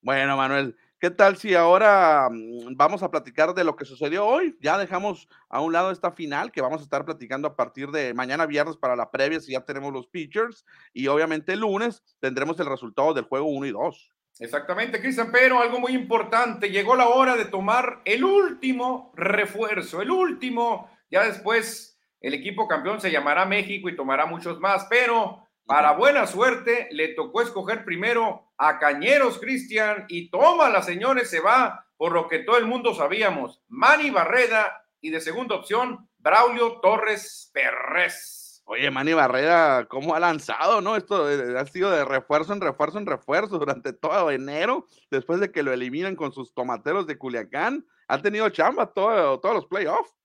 [0.00, 4.56] Bueno, Manuel, ¿qué tal si ahora mm, vamos a platicar de lo que sucedió hoy?
[4.60, 8.14] Ya dejamos a un lado esta final que vamos a estar platicando a partir de
[8.14, 12.60] mañana viernes para la previa, si ya tenemos los pitchers, y obviamente el lunes tendremos
[12.60, 14.12] el resultado del juego 1 y 2.
[14.38, 20.12] Exactamente, Cristian, pero algo muy importante, llegó la hora de tomar el último refuerzo, el
[20.12, 25.92] último, ya después el equipo campeón se llamará México y tomará muchos más, pero para
[25.92, 31.84] buena suerte, le tocó escoger primero a Cañeros Cristian y toma la señores, se va
[31.98, 37.50] por lo que todo el mundo sabíamos, Manny Barreda y de segunda opción, Braulio Torres
[37.52, 38.62] Perrés.
[38.64, 40.96] Oye, Manny Barreda, ¿cómo ha lanzado, no?
[40.96, 45.52] Esto eh, ha sido de refuerzo en refuerzo en refuerzo durante todo enero, después de
[45.52, 47.84] que lo eliminan con sus tomateros de Culiacán.
[48.08, 50.17] Ha tenido chamba todo, todos los playoffs.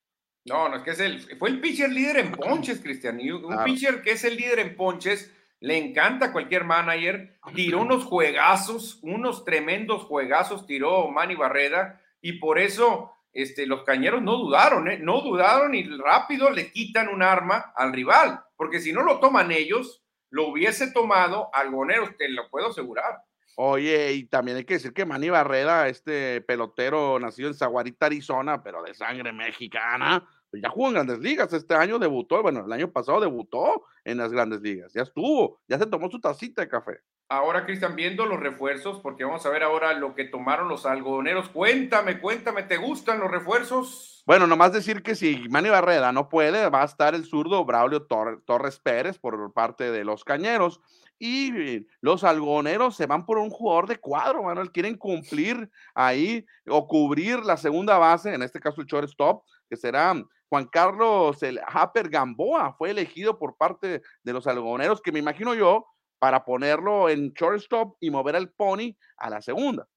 [0.45, 3.19] No, no, es que es el, fue el pitcher líder en ponches, Cristian.
[3.19, 7.39] Y un pitcher que es el líder en ponches, le encanta cualquier manager.
[7.55, 12.01] Tiró unos juegazos, unos tremendos juegazos tiró Manny Barreda.
[12.21, 14.99] Y por eso este, los cañeros no dudaron, ¿eh?
[14.99, 18.43] no dudaron y rápido le quitan un arma al rival.
[18.55, 23.23] Porque si no lo toman ellos, lo hubiese tomado Algoneros, te lo puedo asegurar.
[23.55, 28.63] Oye, y también hay que decir que Manny Barreda, este pelotero nacido en Zaguarita, Arizona,
[28.63, 31.53] pero de sangre mexicana, pues ya jugó en grandes ligas.
[31.53, 34.91] Este año debutó, bueno, el año pasado debutó en las grandes ligas.
[34.93, 36.99] Ya estuvo, ya se tomó su tacita de café.
[37.29, 41.49] Ahora, Cristian, viendo los refuerzos, porque vamos a ver ahora lo que tomaron los algodoneros.
[41.49, 44.23] Cuéntame, cuéntame, ¿te gustan los refuerzos?
[44.25, 48.03] Bueno, nomás decir que si Manny Barreda no puede, va a estar el zurdo Braulio
[48.03, 50.81] Torres Pérez por parte de los cañeros
[51.19, 56.87] y los algoneros se van por un jugador de cuadro, Manuel, quieren cumplir ahí o
[56.87, 60.13] cubrir la segunda base, en este caso el shortstop, que será
[60.49, 65.53] Juan Carlos el Happer Gamboa, fue elegido por parte de los algoneros, que me imagino
[65.55, 65.87] yo,
[66.19, 69.87] para ponerlo en shortstop y mover al pony a la segunda.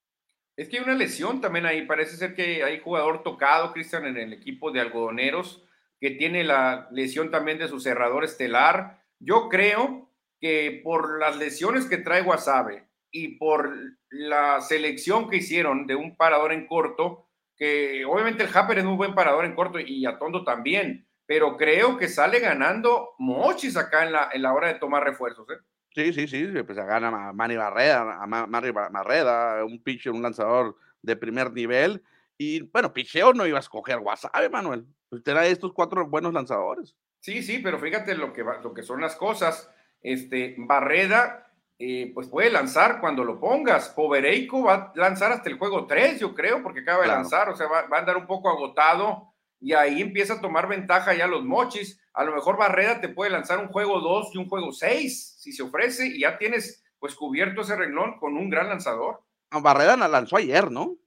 [0.56, 4.16] Es que hay una lesión también ahí, parece ser que hay jugador tocado, Cristian, en
[4.16, 5.62] el equipo de algodoneros,
[6.00, 9.02] que tiene la lesión también de su cerrador estelar.
[9.18, 10.05] Yo creo
[10.40, 13.72] que por las lesiones que trae Guasave y por
[14.10, 18.96] la selección que hicieron de un parador en corto, que obviamente el Happer es un
[18.96, 24.12] buen parador en corto y Atondo también, pero creo que sale ganando mochis acá en
[24.12, 25.48] la, en la hora de tomar refuerzos.
[25.50, 25.58] ¿eh?
[25.94, 31.52] Sí, sí, sí, pues gana Manny Barreda, Manny Barreda, un pitcher, un lanzador de primer
[31.52, 32.02] nivel.
[32.36, 34.84] Y bueno, picheo no iba a escoger Guasave, Manuel.
[35.10, 36.94] Usted era estos cuatro buenos lanzadores.
[37.20, 39.70] Sí, sí, pero fíjate lo que, lo que son las cosas.
[40.06, 43.88] Este, Barreda, eh, pues puede lanzar cuando lo pongas.
[43.88, 47.56] Povereico va a lanzar hasta el juego 3, yo creo, porque acaba de lanzar, o
[47.56, 51.44] sea, va, a andar un poco agotado y ahí empieza a tomar ventaja ya los
[51.44, 52.00] mochis.
[52.14, 55.52] A lo mejor Barreda te puede lanzar un juego 2 y un juego 6, si
[55.52, 59.24] se ofrece, y ya tienes pues cubierto ese renglón con un gran lanzador.
[59.50, 60.98] Barreda lanzó ayer, ¿no?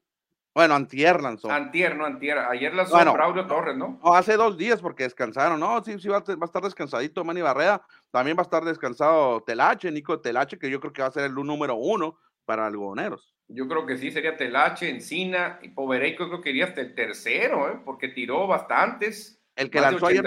[0.59, 1.49] Bueno, antier lanzó.
[1.49, 2.37] Antier, no antier.
[2.37, 3.97] Ayer lanzó bueno, Braulio Torres, ¿no?
[4.03, 5.57] No, hace dos días porque descansaron.
[5.57, 7.81] No, sí, sí va a, estar descansadito Manny Barrera.
[8.11, 11.23] También va a estar descansado Telache, Nico Telache, que yo creo que va a ser
[11.23, 13.33] el número uno para algodoneros.
[13.47, 17.71] Yo creo que sí, sería Telache, Encina y Povereico, creo que iría hasta el tercero,
[17.71, 17.79] ¿eh?
[17.85, 19.41] porque tiró bastantes.
[19.55, 20.25] El que lanzó ayer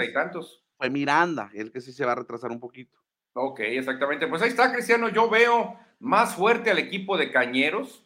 [0.79, 2.97] fue Miranda, el que sí se va a retrasar un poquito.
[3.33, 4.25] Ok, exactamente.
[4.25, 5.09] Pues ahí está, Cristiano.
[5.09, 8.02] Yo veo más fuerte al equipo de Cañeros,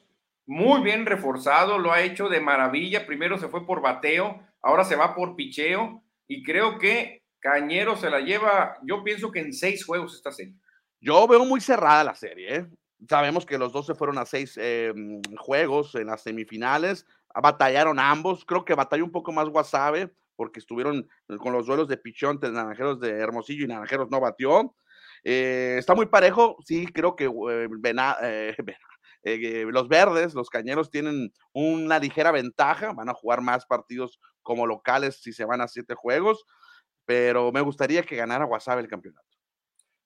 [0.47, 3.05] muy bien reforzado, lo ha hecho de maravilla.
[3.05, 8.09] Primero se fue por bateo, ahora se va por picheo y creo que Cañeros se
[8.09, 10.55] la lleva, yo pienso que en seis juegos esta serie.
[10.99, 12.55] Yo veo muy cerrada la serie.
[12.55, 12.65] ¿eh?
[13.07, 14.91] Sabemos que los dos se fueron a seis eh,
[15.37, 17.05] juegos en las semifinales,
[17.35, 18.43] batallaron ambos.
[18.43, 22.51] Creo que batalló un poco más Guasave porque estuvieron con los duelos de pichón de
[22.51, 24.73] Naranjeros de Hermosillo y Naranjeros no batió.
[25.23, 28.55] Eh, está muy parejo, sí, creo que eh,
[29.35, 34.65] eh, los verdes, los cañeros tienen una ligera ventaja, van a jugar más partidos como
[34.65, 36.45] locales si se van a siete juegos,
[37.05, 39.27] pero me gustaría que ganara Guasave el campeonato.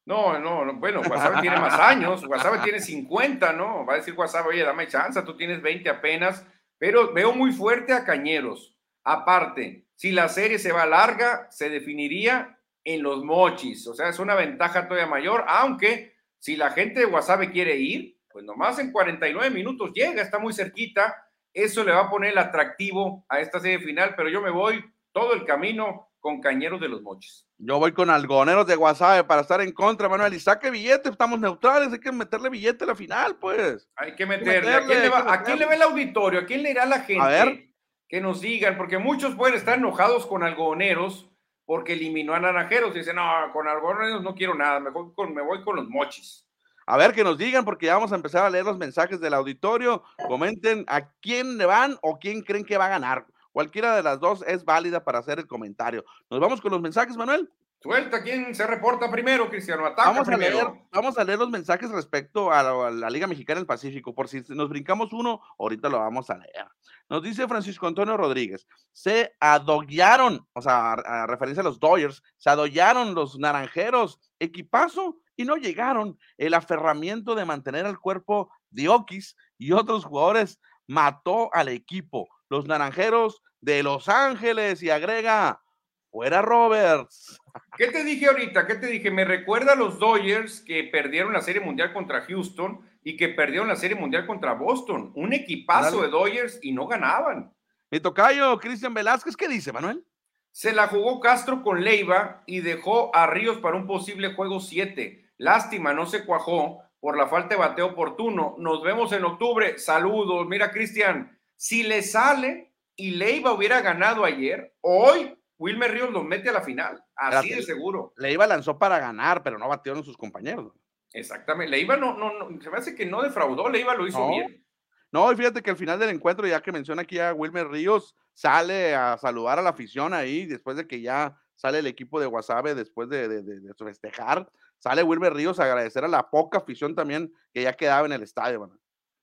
[0.05, 3.85] No, no, no bueno, Guasave tiene más años, Guasave tiene 50, ¿no?
[3.85, 6.45] Va a decir Guasave, oye, dame chance, tú tienes 20 apenas,
[6.77, 8.77] pero veo muy fuerte a Cañeros.
[9.03, 13.87] Aparte, si la serie se va larga, se definiría en los mochis.
[13.87, 18.17] O sea, es una ventaja todavía mayor, aunque si la gente de Guasave quiere ir,
[18.31, 21.15] pues nomás en 49 minutos llega, está muy cerquita.
[21.53, 24.83] Eso le va a poner el atractivo a esta serie final, pero yo me voy
[25.11, 27.47] todo el camino con Cañeros de los Mochis.
[27.57, 30.33] Yo voy con algoneros de Guasave para estar en contra, Manuel.
[30.33, 33.89] Y saque billete, estamos neutrales, hay que meterle billete a la final, pues.
[33.95, 34.73] Hay que meterle.
[34.73, 36.39] ¿A, quién le va, ¿A quién le ve el auditorio?
[36.39, 37.21] ¿A quién le irá la gente?
[37.21, 37.67] A ver.
[38.07, 41.31] Que nos digan, porque muchos pueden estar enojados con algoneros
[41.65, 42.93] porque eliminó a Naranjeros.
[42.93, 46.45] Dice, no, con Algodoneros no quiero nada, mejor con, me voy con los mochis.
[46.85, 49.33] A ver que nos digan, porque ya vamos a empezar a leer los mensajes del
[49.33, 50.03] auditorio.
[50.27, 53.25] Comenten a quién le van o quién creen que va a ganar.
[53.51, 56.05] Cualquiera de las dos es válida para hacer el comentario.
[56.29, 57.49] ¿Nos vamos con los mensajes, Manuel?
[57.81, 59.83] Suelta, ¿quién se reporta primero, Cristiano?
[59.97, 63.59] vamos, A leer, vamos a leer los mensajes respecto a la, a la, Liga Mexicana
[63.59, 64.13] del Pacífico.
[64.13, 66.67] Por si nos brincamos uno, ahorita lo vamos a leer.
[67.09, 72.51] Nos dice Francisco Antonio Rodríguez, se adoyaron, o sea, a, referencia a los Dodgers, se
[72.51, 76.17] adoyaron los naranjeros, equipazo, y no llegaron.
[76.37, 82.27] El aferramiento de mantener al cuerpo de Oquis y otros jugadores mató al equipo.
[82.49, 85.61] Los naranjeros de Los Ángeles y agrega,
[86.09, 87.39] fuera Roberts.
[87.77, 88.67] ¿Qué te dije ahorita?
[88.67, 89.11] ¿Qué te dije?
[89.11, 93.67] Me recuerda a los Dodgers que perdieron la Serie Mundial contra Houston y que perdieron
[93.67, 95.11] la Serie Mundial contra Boston.
[95.15, 97.53] Un equipazo de Dodgers y no ganaban.
[97.89, 100.05] Mi tocayo, Cristian Velázquez, ¿qué dice, Manuel?
[100.51, 105.20] Se la jugó Castro con Leiva y dejó a Ríos para un posible juego 7.
[105.41, 108.55] Lástima, no se cuajó por la falta de bateo oportuno.
[108.59, 109.79] Nos vemos en octubre.
[109.79, 110.45] Saludos.
[110.47, 116.49] Mira, Cristian, si le sale y Leiva hubiera ganado ayer, hoy Wilmer Ríos lo mete
[116.49, 117.03] a la final.
[117.15, 118.13] Así de seguro.
[118.17, 120.73] Leiva lanzó para ganar, pero no batearon sus compañeros.
[121.11, 121.71] Exactamente.
[121.71, 124.63] Leiva no, no, no, se me hace que no defraudó, Leiva lo hizo bien.
[125.11, 128.15] No, y fíjate que al final del encuentro, ya que menciona aquí a Wilmer Ríos,
[128.33, 132.27] sale a saludar a la afición ahí, después de que ya sale el equipo de
[132.27, 134.49] Guasave, después de, de, festejar,
[134.81, 138.23] sale Wilmer Ríos a agradecer a la poca afición también que ya quedaba en el
[138.23, 138.69] estadio.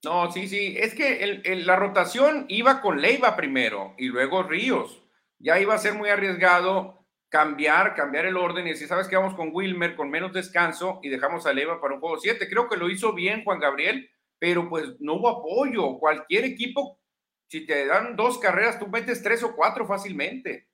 [0.05, 5.03] No, sí, sí, es que la rotación iba con Leiva primero y luego Ríos.
[5.41, 9.17] Ya iba a ser muy arriesgado cambiar, cambiar el orden y decir, ¿sabes qué?
[9.17, 12.49] Vamos con Wilmer con menos descanso y dejamos a Leva para un juego 7.
[12.49, 15.99] Creo que lo hizo bien Juan Gabriel, pero pues no hubo apoyo.
[15.99, 17.01] Cualquier equipo,
[17.49, 20.68] si te dan dos carreras, tú metes tres o cuatro fácilmente.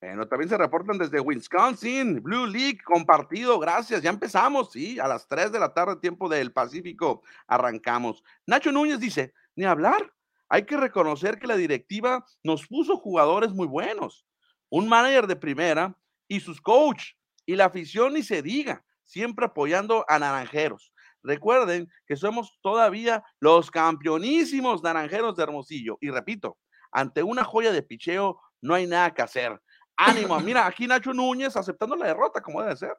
[0.00, 5.28] Bueno, también se reportan desde Wisconsin, Blue League compartido, gracias, ya empezamos, sí, a las
[5.28, 8.24] 3 de la tarde, tiempo del Pacífico, arrancamos.
[8.46, 10.10] Nacho Núñez dice, ni hablar,
[10.48, 14.24] hay que reconocer que la directiva nos puso jugadores muy buenos
[14.70, 15.94] un manager de primera
[16.28, 17.12] y sus coach
[17.44, 20.92] y la afición ni se diga, siempre apoyando a Naranjeros.
[21.22, 25.98] Recuerden que somos todavía los campeonísimos Naranjeros de Hermosillo.
[26.00, 26.56] Y repito,
[26.92, 29.60] ante una joya de picheo no hay nada que hacer.
[30.02, 32.96] Ánimo, mira, aquí Nacho Núñez aceptando la derrota como debe ser.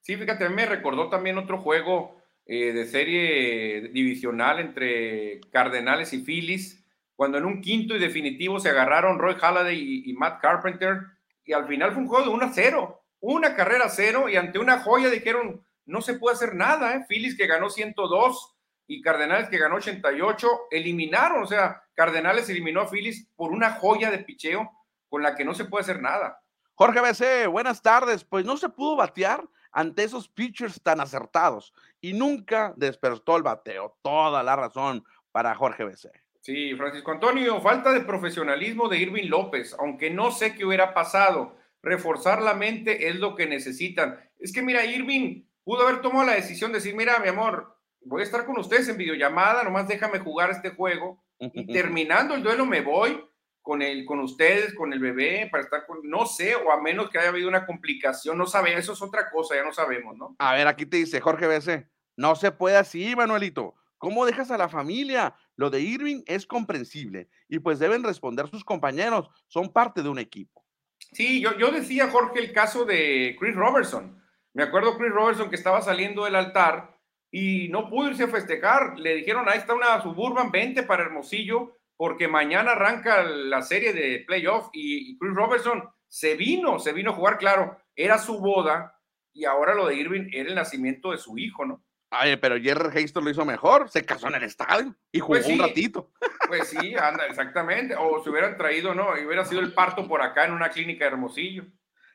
[0.00, 6.84] Sí, fíjate, me recordó también otro juego eh, de serie divisional entre Cardenales y Phillies
[7.18, 11.00] cuando en un quinto y definitivo se agarraron Roy Halladay y, Matt Carpenter,
[11.44, 14.60] y al final fue un juego de 1 a 0, una carrera cero, y ante
[14.60, 17.06] una joya dijeron, no se puede hacer nada, ¿eh?
[17.08, 18.56] Phillies que ganó 102
[18.86, 24.12] y Cardenales que ganó 88, eliminaron, o sea, Cardenales eliminó a Phillies por una joya
[24.12, 24.70] de picheo
[25.08, 26.42] con la que no se puede hacer nada.
[26.74, 28.24] Jorge BC, buenas tardes.
[28.24, 33.98] Pues no se pudo batear ante esos pitchers tan acertados y nunca despertó el bateo.
[34.02, 36.10] Toda la razón para Jorge BC.
[36.40, 41.56] Sí, Francisco Antonio, falta de profesionalismo de Irving López, aunque no sé qué hubiera pasado.
[41.82, 44.18] Reforzar la mente es lo que necesitan.
[44.38, 48.22] Es que mira, Irving pudo haber tomado la decisión de decir, mira, mi amor, voy
[48.22, 52.64] a estar con ustedes en videollamada, nomás déjame jugar este juego y terminando el duelo
[52.66, 53.27] me voy
[53.68, 57.10] con, el, con ustedes, con el bebé, para estar con, no sé, o a menos
[57.10, 60.34] que haya habido una complicación, no sabe, eso es otra cosa, ya no sabemos, ¿no?
[60.38, 63.74] A ver, aquí te dice Jorge BC, no se puede así, Manuelito.
[63.98, 65.34] ¿Cómo dejas a la familia?
[65.54, 70.18] Lo de Irving es comprensible y pues deben responder sus compañeros, son parte de un
[70.18, 70.64] equipo.
[71.12, 74.18] Sí, yo, yo decía, Jorge, el caso de Chris Robertson.
[74.54, 76.96] Me acuerdo Chris Robertson que estaba saliendo del altar
[77.30, 78.98] y no pudo irse a festejar.
[78.98, 84.24] Le dijeron, ahí está una Suburban 20 para Hermosillo, porque mañana arranca la serie de
[84.26, 88.98] playoff y, y Chris Robertson se vino, se vino a jugar, claro, era su boda
[89.34, 91.84] y ahora lo de Irving era el nacimiento de su hijo, ¿no?
[92.10, 95.44] Ay, pero Jerry Haston lo hizo mejor, se casó en el estadio y jugó Pues
[95.46, 95.52] sí.
[95.52, 96.10] un ratito.
[96.46, 97.94] Pues sí, anda, exactamente.
[97.98, 99.18] O se hubieran traído, ¿no?
[99.18, 101.64] Y hubiera sido el parto por acá en una clínica de Hermosillo.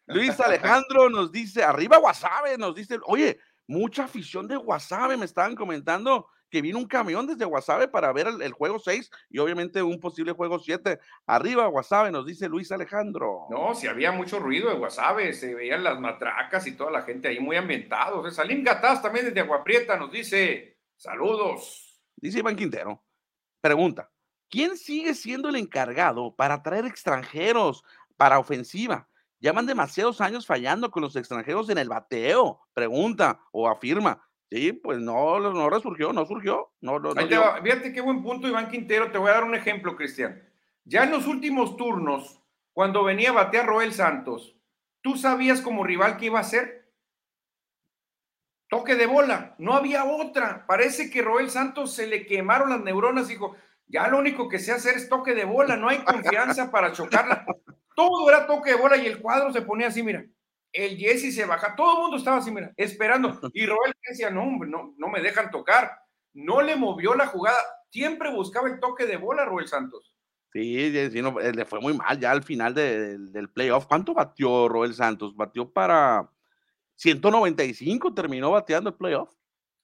[0.08, 5.56] Luis Alejandro nos dice, arriba Guasave, nos dice, oye, mucha afición de Guasave, me estaban
[5.56, 9.82] comentando que vino un camión desde Guasave para ver el, el juego 6 y obviamente
[9.82, 11.00] un posible juego 7.
[11.26, 13.48] Arriba Guasave, nos dice Luis Alejandro.
[13.50, 17.28] No, si había mucho ruido de Guasave, se veían las matracas y toda la gente
[17.28, 18.28] ahí muy ambientados.
[18.28, 18.36] ¿eh?
[18.36, 22.00] Salim Gataz también desde Aguaprieta nos dice, saludos.
[22.18, 23.04] Dice Iván Quintero,
[23.60, 24.12] pregunta,
[24.48, 27.84] ¿quién sigue siendo el encargado para traer extranjeros
[28.16, 29.10] para ofensiva?
[29.40, 34.24] Llevan demasiados años fallando con los extranjeros en el bateo, pregunta o afirma.
[34.54, 36.74] Sí, pues no, no resurgió, no surgió.
[36.80, 37.42] No, no, no Ahí te dio.
[37.42, 37.60] va.
[37.60, 39.12] Fíjate qué buen punto, Iván Quintero.
[39.12, 40.48] Te voy a dar un ejemplo, Cristian.
[40.86, 42.40] Ya en los últimos turnos,
[42.72, 44.56] cuando venía a batear Roel Santos,
[45.02, 46.88] ¿tú sabías como rival qué iba a hacer?
[48.70, 49.56] Toque de bola.
[49.58, 50.68] No había otra.
[50.68, 53.30] Parece que Roel Santos se le quemaron las neuronas.
[53.30, 53.56] Dijo,
[53.88, 55.78] ya lo único que sé hacer es toque de bola.
[55.78, 57.44] No hay confianza para chocarla.
[57.96, 60.24] Todo era toque de bola y el cuadro se ponía así, mira.
[60.74, 61.76] El Jesse se baja.
[61.76, 63.40] Todo el mundo estaba así, mira, esperando.
[63.54, 65.92] Y Roel decía, no, hombre, no, no me dejan tocar.
[66.34, 67.60] No le movió la jugada.
[67.92, 70.16] Siempre buscaba el toque de bola, Roel Santos.
[70.52, 73.86] Sí, no, eh, le fue muy mal ya al final de- del- del playoff.
[73.88, 75.36] ¿Cuánto batió Roel Santos?
[75.36, 76.30] Batió para
[76.96, 79.30] 195, terminó bateando el playoff.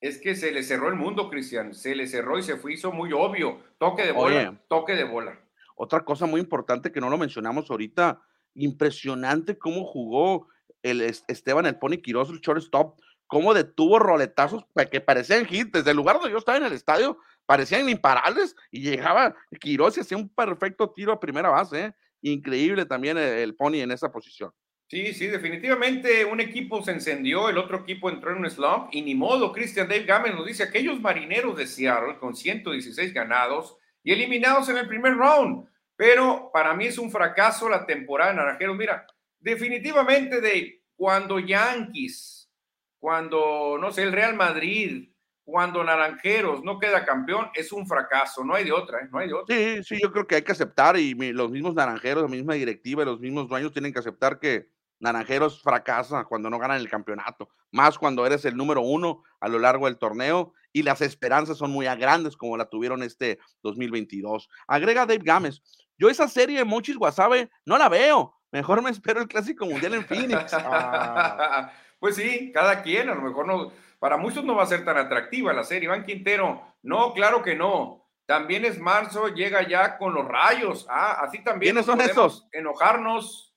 [0.00, 1.74] Es que se le cerró el mundo, Cristian.
[1.74, 3.60] Se le cerró y se fue, hizo muy obvio.
[3.78, 4.58] Toque de bola, Oye.
[4.68, 5.38] toque de bola.
[5.76, 8.20] Otra cosa muy importante que no lo mencionamos ahorita,
[8.54, 10.48] impresionante cómo jugó
[10.82, 15.72] el Es- Esteban el Pony Quiroz, el shortstop, cómo detuvo roletazos que parecían hits.
[15.72, 20.00] Desde el lugar donde yo estaba en el estadio, parecían imparables y llegaba Quiroz y
[20.00, 21.80] hacía un perfecto tiro a primera base.
[21.84, 21.94] ¿eh?
[22.22, 24.52] Increíble también el, Pony en esa posición.
[24.88, 29.02] Sí, sí, definitivamente un equipo se encendió, el otro equipo entró en un slump y
[29.02, 34.12] ni modo, Christian Dave Gammon nos dice, aquellos marineros de Seattle con 116 ganados y
[34.12, 38.76] eliminados en el primer round, pero para mí es un fracaso la temporada de Naranjeros.
[38.76, 39.06] Mira,
[39.40, 42.50] definitivamente de cuando Yankees,
[42.98, 45.10] cuando, no sé, el Real Madrid,
[45.42, 49.08] cuando Naranjeros no queda campeón, es un fracaso, no hay de otra, ¿eh?
[49.10, 49.56] no hay de otra.
[49.56, 53.02] Sí, sí, yo creo que hay que aceptar y los mismos naranjeros, la misma directiva
[53.02, 54.68] y los mismos dueños tienen que aceptar que
[55.00, 59.58] Naranjeros fracasa cuando no ganan el campeonato, más cuando eres el número uno a lo
[59.58, 64.48] largo del torneo y las esperanzas son muy grandes como la tuvieron este 2022.
[64.68, 65.62] Agrega Dave Gámez,
[65.98, 69.94] yo esa serie de Mochis Wasabe no la veo, mejor me espero el Clásico Mundial
[69.94, 70.52] en Phoenix.
[70.54, 74.84] Ah, pues sí, cada quien, a lo mejor no, para muchos no va a ser
[74.84, 75.84] tan atractiva la serie.
[75.86, 78.08] Iván Quintero, no, claro que no.
[78.26, 80.86] También es marzo, llega ya con los rayos.
[80.88, 82.48] Ah, así también ¿Quiénes son esos?
[82.52, 83.56] enojarnos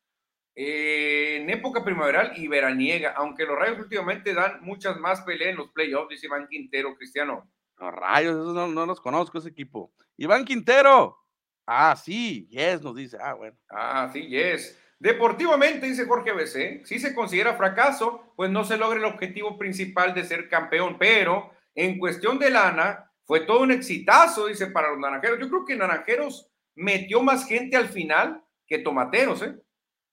[0.55, 5.57] eh, en época primaveral y veraniega, aunque los rayos últimamente dan muchas más peleas en
[5.57, 7.49] los playoffs, dice Iván Quintero, Cristiano.
[7.77, 9.91] los rayos, esos no, no los conozco ese equipo.
[10.17, 11.19] Iván Quintero.
[11.65, 13.17] Ah, sí, yes, nos dice.
[13.21, 13.57] Ah, bueno.
[13.69, 14.79] Ah, sí, yes.
[14.99, 20.13] Deportivamente, dice Jorge BC, si se considera fracaso, pues no se logra el objetivo principal
[20.13, 24.99] de ser campeón, pero en cuestión de lana, fue todo un exitazo, dice, para los
[24.99, 25.39] naranjeros.
[25.39, 29.55] Yo creo que Naranjeros metió más gente al final que Tomateros, ¿eh?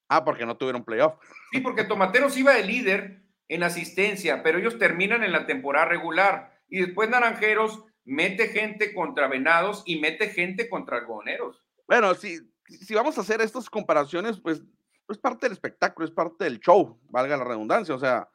[0.09, 1.15] Ah, porque no tuvieron playoff.
[1.53, 6.59] Sí, porque Tomateros iba de líder en asistencia, pero ellos terminan en la temporada regular.
[6.69, 11.65] Y después Naranjeros mete gente contra Venados y mete gente contra Algodoneros.
[11.87, 12.39] Bueno, si,
[12.71, 14.63] si vamos a hacer estas comparaciones, pues
[15.09, 17.95] es parte del espectáculo, es parte del show, valga la redundancia.
[17.95, 18.29] O sea,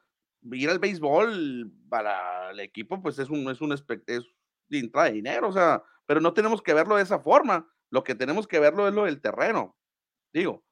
[0.52, 3.84] ir al béisbol para el equipo, pues es un, es un es
[4.70, 7.68] entrada de dinero, o sea, pero no tenemos que verlo de esa forma.
[7.92, 9.76] Lo que tenemos que verlo es lo del terreno.
[10.34, 10.64] Digo,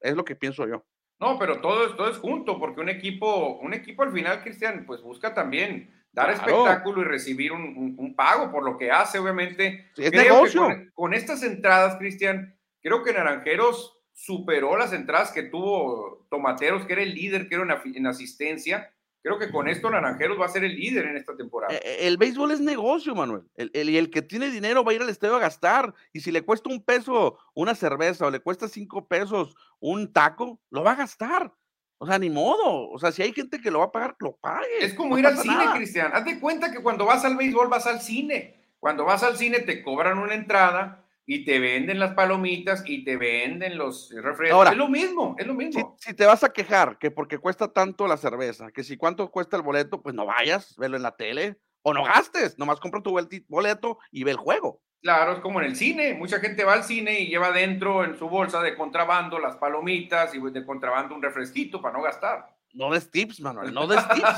[0.00, 0.84] es lo que pienso yo.
[1.20, 4.84] No, pero todo es, todo es junto, porque un equipo, un equipo al final, Cristian,
[4.86, 6.48] pues busca también dar Claro.
[6.66, 9.90] espectáculo y recibir un, un- un pago por lo que hace, obviamente.
[9.94, 10.62] Sí, es Creo negocio.
[10.62, 16.92] con, con estas entradas, Cristian, creo que Naranjeros superó las entradas que tuvo Tomateros, que
[16.92, 18.92] era el líder, que era en, asistencia,
[19.24, 21.72] Creo que con esto Naranjeros va a ser el líder en esta temporada.
[21.72, 23.44] E, el, béisbol es negocio, Manuel.
[23.54, 25.94] El, y el que tiene dinero va a ir al estadio a gastar.
[26.12, 30.60] Y si le cuesta un peso una cerveza o le cuesta cinco pesos un taco,
[30.70, 31.54] lo va a gastar.
[31.98, 32.90] O sea, ni modo.
[32.90, 34.66] O sea, si hay gente que lo va a pagar, lo pague.
[34.80, 36.10] Es como ir al cine, Cristian.
[36.12, 38.56] Haz de cuenta que cuando vas al béisbol vas al cine.
[38.80, 43.16] Cuando vas al cine te cobran una entrada y te venden las palomitas y te
[43.16, 44.70] venden los refrescos.
[44.70, 45.96] es lo mismo, es lo mismo.
[46.00, 49.56] Si, te vas a quejar que porque cuesta tanto la cerveza, que si cuánto cuesta
[49.56, 53.16] el boleto, pues no vayas, velo en la tele o no gastes, nomás compra tu
[53.48, 54.80] boleto y ve el juego.
[55.02, 56.14] Claro, es como en el cine.
[56.14, 60.32] Mucha gente va al cine y lleva dentro en su bolsa de contrabando las palomitas
[60.32, 62.54] y de contrabando un refresquito para no gastar.
[62.72, 64.30] No des tips, Manuel, no des tips.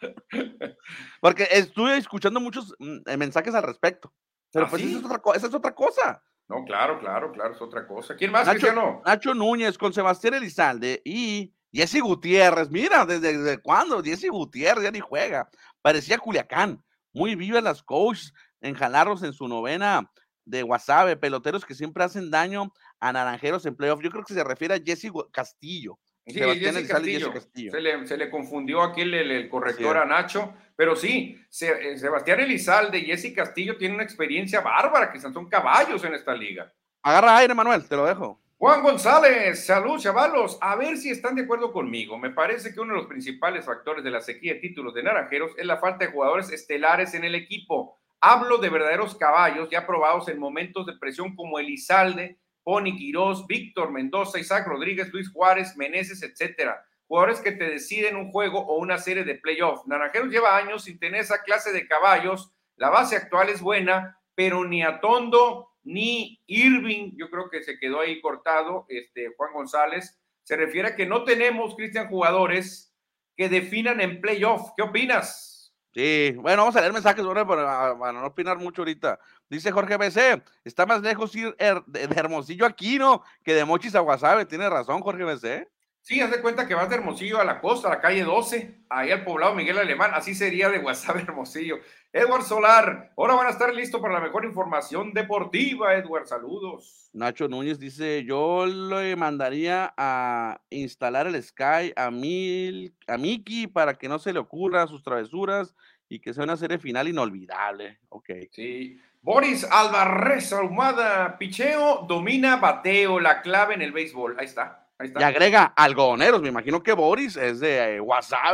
[1.20, 4.12] Porque estuve escuchando muchos mm, mensajes al respecto.
[4.54, 6.22] Pero ¿Ah, pues esa, es otra, esa es otra cosa.
[6.48, 8.14] No, claro, claro, claro, es otra cosa.
[8.14, 9.02] ¿Quién más, Nacho, Cristiano?
[9.04, 12.70] Nacho Núñez con Sebastián Elizalde y Jesse Gutiérrez.
[12.70, 14.02] Mira, ¿desde, desde cuándo?
[14.02, 15.50] Jesse Gutiérrez ya ni juega.
[15.82, 16.82] Parecía Culiacán.
[17.12, 20.10] Muy viva las coaches en jalarlos en su novena
[20.44, 24.00] de Guasave, peloteros que siempre hacen daño a naranjeros en playoff.
[24.02, 25.98] Yo creo que se refiere a Jesse Castillo.
[26.26, 26.40] Sí,
[26.88, 27.32] Castillo.
[27.70, 32.98] Se, le, se, le, confundió aquí el, corrector a Nacho, pero sí, eh, Sebastián Elizalde
[32.98, 36.72] y Jesse Castillo tienen una experiencia bárbara, que son caballos en esta liga.
[37.02, 38.40] Agarra aire, Manuel, te lo dejo.
[38.56, 40.56] Juan González, salud, chavalos.
[40.62, 42.16] A ver si están de acuerdo conmigo.
[42.16, 45.52] Me parece que uno de los principales factores de la sequía de títulos de Naranjeros
[45.58, 47.98] es la falta de jugadores estelares en el equipo.
[48.22, 53.92] Hablo de verdaderos caballos ya probados en momentos de presión como Elizalde, Pony Quirós, Víctor
[53.92, 56.84] Mendoza, Isaac Rodríguez, Luis Juárez, Meneses, etcétera.
[57.06, 59.86] Jugadores que te deciden un juego o una serie de playoff.
[59.86, 62.50] Naranjeros lleva años sin tener esa clase de caballos.
[62.76, 68.00] La base actual es buena, pero ni Atondo ni Irving, yo creo que se quedó
[68.00, 72.94] ahí cortado, este Juan González, se refiere a que no tenemos, Cristian, jugadores
[73.36, 74.70] que definan en playoff.
[74.76, 75.74] ¿Qué opinas?
[75.94, 79.18] Sí, bueno, vamos a leer mensajes para, para, no opinar mucho ahorita.
[79.48, 83.22] Dice Jorge BC, está más lejos ir de, Hermosillo aquí, ¿no?
[83.42, 84.46] que de Mochis a Guasave.
[84.46, 85.68] Tiene razón, Jorge BC.
[86.04, 88.84] Sí, haz de cuenta que vas de Hermosillo a la costa, a la calle 12,
[88.90, 91.78] ahí al poblado Miguel Alemán, así sería de Guasave Hermosillo.
[92.12, 97.08] Edward Solar, ahora van a estar listos para la mejor información deportiva, Edward, saludos.
[97.14, 103.94] Nacho Núñez dice, yo le mandaría a instalar el Sky a, Mil, a Miki para
[103.94, 105.74] que no se le ocurra sus travesuras
[106.06, 107.98] y que sea una serie final inolvidable.
[108.10, 108.30] Ok.
[108.52, 109.00] Sí.
[109.24, 114.36] Boris Alvarez Ahumada, picheo, domina, bateo, la clave en el béisbol.
[114.38, 114.86] Ahí está.
[115.02, 116.42] Y agrega algodoneros.
[116.42, 118.02] Me imagino que Boris es de eh,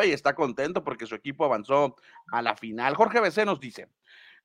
[0.05, 1.97] y está contento porque su equipo avanzó
[2.31, 2.95] a la final.
[2.95, 3.89] Jorge BC nos dice: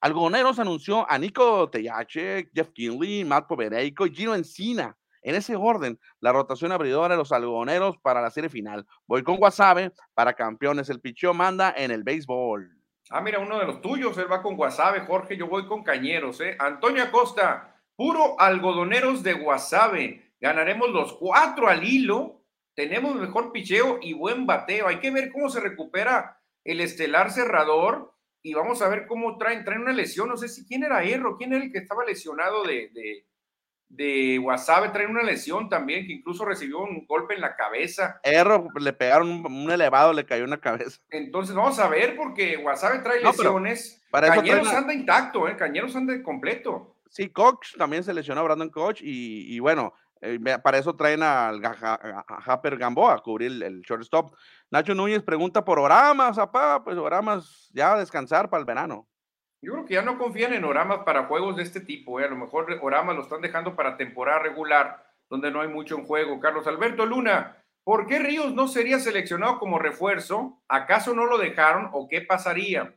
[0.02, 4.98] Algodoneros anunció a Nico Tellache, Jeff Kinley, Matt Povereico y Gino Encina.
[5.22, 8.88] En ese orden, la rotación abridora de los algodoneros para la serie final.
[9.06, 10.90] Voy con Guasave para campeones.
[10.90, 12.76] El picheo manda en el béisbol.
[13.10, 16.42] Ah, mira, uno de los tuyos, él va con Guasave, Jorge, yo voy con Cañeros,
[16.42, 16.56] ¿eh?
[16.60, 22.44] Antonio Acosta, puro algodoneros de Guasave ganaremos los cuatro al hilo,
[22.76, 24.88] tenemos mejor picheo y buen bateo.
[24.88, 29.64] Hay que ver cómo se recupera el estelar cerrador y vamos a ver cómo traen,
[29.64, 30.30] traen una lesión.
[30.30, 33.26] No sé si quién era Erro, quién era el que estaba lesionado de, de,
[33.90, 38.20] de Wasabe, trae una lesión también, que incluso recibió un golpe en la cabeza.
[38.24, 41.00] Erro, le pegaron un, elevado, le cayó en la cabeza.
[41.10, 44.02] Entonces vamos a ver, porque Wasabe trae lesiones.
[44.12, 45.56] Cañeros anda intacto, ¿eh?
[45.56, 46.96] Cañeros anda completo.
[47.10, 51.62] Sí, Coach también se lesionó, Brandon Coach, y, y bueno, eh, para eso traen al
[51.64, 54.34] Happer Gamboa a cubrir el, shortstop.
[54.72, 59.08] Nacho Núñez pregunta por Oramas, apá, pues Oramas ya a descansar para el verano.
[59.66, 62.20] Yo creo que ya no confían en Oramas para juegos de este tipo.
[62.20, 62.26] ¿eh?
[62.26, 66.06] A lo mejor Oramas lo están dejando para temporada regular, donde no hay mucho en
[66.06, 66.40] juego.
[66.40, 70.62] Carlos Alberto Luna, ¿por qué Ríos no sería seleccionado como refuerzo?
[70.68, 72.96] ¿Acaso no lo dejaron o qué pasaría?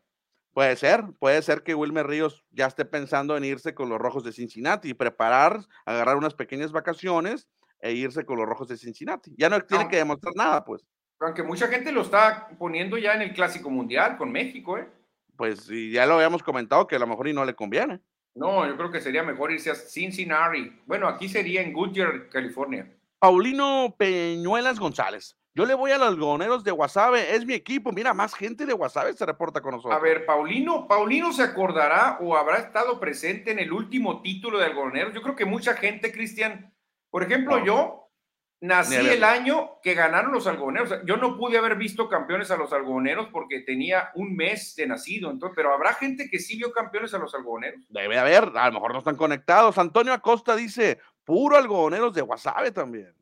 [0.53, 4.23] Puede ser, puede ser que Wilmer Ríos ya esté pensando en irse con los Rojos
[4.23, 7.49] de Cincinnati y preparar, agarrar unas pequeñas vacaciones
[7.81, 9.35] e irse con los Rojos de Cincinnati.
[9.39, 10.85] Ya no tiene que demostrar nada, pues.
[11.21, 14.98] Aunque mucha gente lo está poniendo ya en el Clásico Mundial con México, ¿eh?
[15.39, 18.01] Pues ya lo habíamos comentado que a lo mejor y no le conviene.
[18.35, 20.81] No, yo creo que sería mejor irse a Cincinnati.
[20.85, 22.93] Bueno, aquí sería en Goodyear, California.
[23.21, 25.39] Paulino Peñuelas González.
[25.55, 27.93] Yo le voy a los algodoneros de Guasave, es mi equipo.
[27.93, 29.97] Mira, más gente de Guasave se reporta con nosotros.
[29.97, 34.67] A ver, Paulino, Paulino se acordará o habrá estado presente en el último título de
[34.67, 35.15] algodoneros.
[35.15, 36.75] Yo creo que mucha gente, Cristian,
[37.11, 38.08] por ejemplo, yo
[38.61, 40.95] nací el año que ganaron los algodoneros.
[41.05, 45.31] Yo no pude haber visto campeones a los algodoneros porque tenía un mes de nacido.
[45.31, 47.85] Entonces, pero habrá gente que sí vio campeones a los algodoneros.
[47.89, 49.79] Debe haber, a lo mejor no están conectados.
[49.79, 53.15] Antonio Acosta dice, puro algodoneros de Guasave también.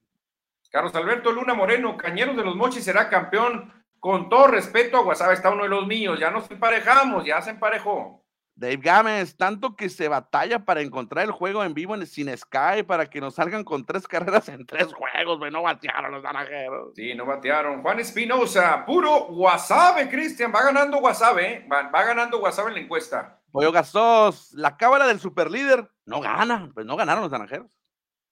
[0.70, 5.34] Carlos Alberto Luna Moreno, Cañeros de los Mochis será campeón con todo respeto a Guasave,
[5.34, 8.26] está uno de los míos, ya nos emparejamos, ya se emparejó.
[8.57, 12.82] Dave Gámez, tanto que se batalla para encontrar el juego en vivo en, sin Sky
[12.86, 16.94] para que nos salgan con tres carreras en tres juegos, no batearon los naranjeros.
[16.96, 17.82] Sí, no batearon.
[17.82, 21.66] Juan Espinosa, puro Guasave, Cristian, va ganando Guasave, ¿eh?
[21.70, 23.40] va, va, ganando Guasave en la encuesta.
[23.52, 27.68] Pollo Gastos, la cábala del superlíder, no gana, pues no ganaron los naranjeros.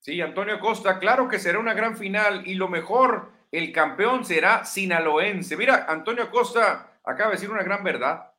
[0.01, 4.65] Sí, Antonio Costa, claro que será una gran final y lo mejor, el campeón será
[4.65, 5.57] sinaloense.
[5.57, 8.34] Mira, Antonio Costa acaba de decir una gran verdad.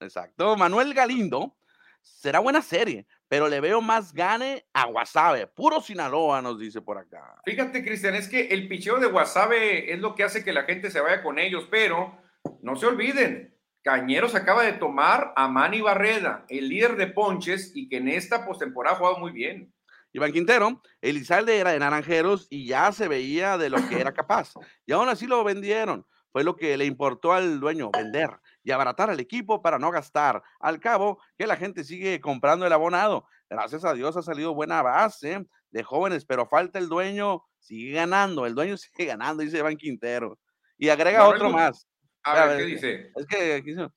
[0.00, 0.56] Exacto.
[0.56, 1.56] Manuel Galindo,
[2.02, 5.46] será buena serie, pero le veo más gane a Guasave.
[5.46, 7.40] Puro Sinaloa, nos dice por acá.
[7.44, 10.90] Fíjate, Cristian, es que el picheo de Guasave es lo que hace que la gente
[10.90, 12.18] se vaya con ellos, pero
[12.62, 13.54] no se olviden.
[13.82, 18.44] Cañeros acaba de tomar a Manny Barreda, el líder de ponches, y que en esta
[18.44, 19.72] postemporada ha jugado muy bien.
[20.12, 24.54] Iván Quintero, Elizalde era de Naranjeros y ya se veía de lo que era capaz.
[24.86, 26.06] Y aún así lo vendieron.
[26.32, 28.30] Fue lo que le importó al dueño, vender
[28.66, 30.42] y abaratar al equipo para no gastar.
[30.58, 33.28] Al cabo, que la gente sigue comprando el abonado.
[33.48, 38.44] Gracias a Dios ha salido buena base de jóvenes, pero falta el dueño, sigue ganando,
[38.44, 40.40] el dueño sigue ganando, dice Iván Quintero.
[40.78, 41.86] Y agrega no, otro no, más.
[42.24, 43.12] A ver, ¿qué dice?
[43.14, 43.88] Es que,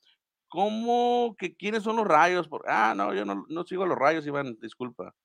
[0.47, 2.47] ¿cómo que quiénes son los rayos?
[2.67, 5.15] Ah, no, yo no, no sigo los rayos, Iván, disculpa.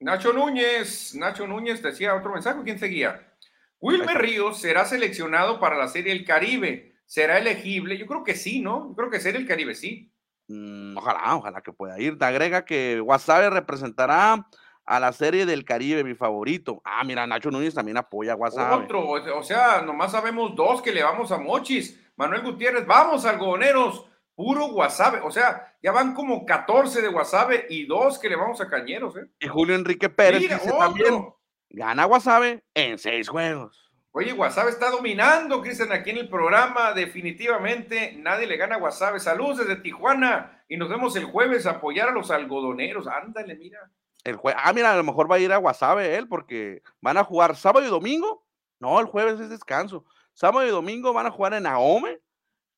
[0.00, 3.36] Nacho Núñez, Nacho Núñez decía otro mensaje, ¿quién seguía?
[3.78, 6.89] Wilmer Ríos será seleccionado para la Serie El Caribe.
[7.10, 7.98] ¿Será elegible?
[7.98, 8.90] Yo creo que sí, ¿no?
[8.90, 10.12] Yo creo que Serie El Caribe sí.
[10.46, 12.16] Mm, ojalá, ojalá que pueda ir.
[12.16, 14.46] Te agrega que Wasabe representará
[14.84, 16.80] a la Serie del Caribe, mi favorito.
[16.84, 18.84] Ah, mira, Nacho Núñez también apoya a Wasabe.
[18.84, 22.00] Otro, o sea, nomás sabemos dos que le vamos a Mochis.
[22.14, 24.06] Manuel Gutiérrez, vamos, algodoneros
[24.36, 25.18] puro Guasave.
[25.24, 29.16] O sea, ya van como 14 de Guasave y dos que le vamos a Cañeros.
[29.16, 29.26] ¿eh?
[29.40, 31.28] Y Julio Enrique Pérez Mira, dice también,
[31.70, 33.79] gana Guasave en seis juegos.
[34.12, 36.92] Oye, Guasave está dominando, Cristian, aquí en el programa.
[36.92, 39.20] Definitivamente nadie le gana a Guasave.
[39.20, 43.06] Saludos desde Tijuana y nos vemos el jueves a apoyar a los algodoneros.
[43.06, 43.78] Ándale, mira.
[44.24, 44.52] El jue...
[44.56, 47.54] Ah, mira, a lo mejor va a ir a Guasave él porque van a jugar
[47.54, 48.44] sábado y domingo.
[48.80, 50.04] No, el jueves es descanso.
[50.34, 52.18] Sábado y domingo van a jugar en Ahome.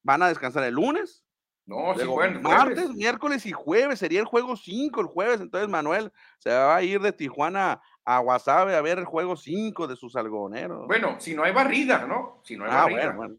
[0.03, 1.25] Van a descansar el lunes
[1.65, 5.41] no, sí, bueno, martes, miércoles y jueves sería el juego 5 el jueves.
[5.41, 9.87] Entonces Manuel se va a ir de Tijuana a Guasave a ver el juego 5
[9.87, 10.87] de sus algodoneros.
[10.87, 12.41] Bueno, si no hay barrida, ¿no?
[12.45, 13.01] Si no hay ah, barrida.
[13.01, 13.37] Bueno, bueno.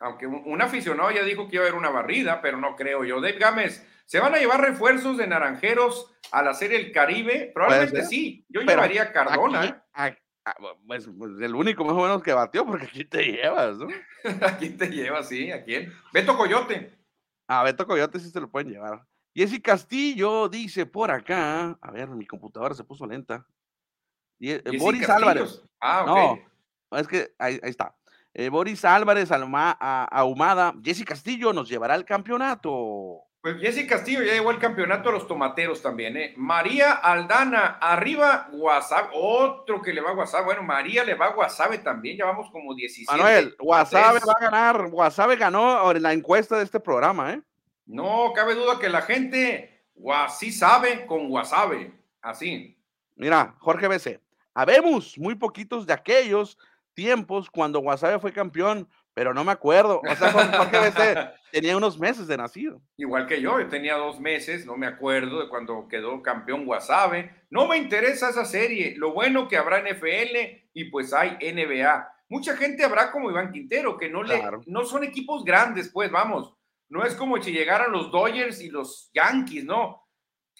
[0.00, 3.20] Aunque un aficionado ya dijo que iba a haber una barrida, pero no creo yo.
[3.20, 7.50] Dave Gámez, ¿se van a llevar refuerzos de naranjeros a la Serie El Caribe?
[7.54, 8.44] Probablemente sí.
[8.48, 9.84] Yo pero llevaría a Cardona.
[9.92, 10.54] Aquí, a, a,
[10.86, 13.86] pues, pues, el único más o menos que batió, porque aquí te llevas, ¿no?
[14.46, 15.50] aquí te llevas, sí.
[15.50, 15.90] ¿A quién?
[16.12, 16.98] Beto Coyote.
[17.48, 19.06] A Beto Coyote sí se lo pueden llevar.
[19.34, 23.46] Jessy Castillo dice por acá, a ver, mi computadora se puso lenta.
[24.50, 25.08] Eh, Boris.
[25.08, 25.62] Álvarez.
[25.80, 26.40] Ah, ok.
[26.90, 27.94] No, es que ahí, ahí está.
[28.36, 33.22] Eh, Boris Álvarez, Alma, a, Ahumada, Jessy Castillo nos llevará al campeonato.
[33.40, 36.34] Pues Jessy Castillo ya llegó al campeonato a los tomateros también, ¿eh?
[36.36, 40.46] María Aldana, arriba Guasave, otro que le va a Guasave.
[40.46, 43.12] Bueno, María le va a Guasave también, ya vamos como 17.
[43.12, 47.42] Manuel, Guasave va a ganar, Guasave ganó en la encuesta de este programa, ¿eh?
[47.86, 49.84] No, cabe duda que la gente
[50.36, 51.92] sí sabe con Guasave,
[52.22, 52.82] así.
[53.14, 54.20] Mira, Jorge BC,
[54.54, 56.56] habemos muy poquitos de aquellos
[56.94, 60.00] tiempos cuando Guasave fue campeón, pero no me acuerdo.
[60.00, 62.80] O sea, Jorge tenía unos meses de nacido.
[62.96, 67.30] Igual que yo, yo tenía dos meses, no me acuerdo de cuando quedó campeón Guasave.
[67.50, 68.94] No me interesa esa serie.
[68.96, 70.36] Lo bueno que habrá NFL
[70.72, 72.08] y pues hay NBA.
[72.28, 74.60] Mucha gente habrá como Iván Quintero, que no, le, claro.
[74.66, 76.54] no son equipos grandes, pues vamos.
[76.88, 80.03] No es como si llegaran los Dodgers y los Yankees, ¿no?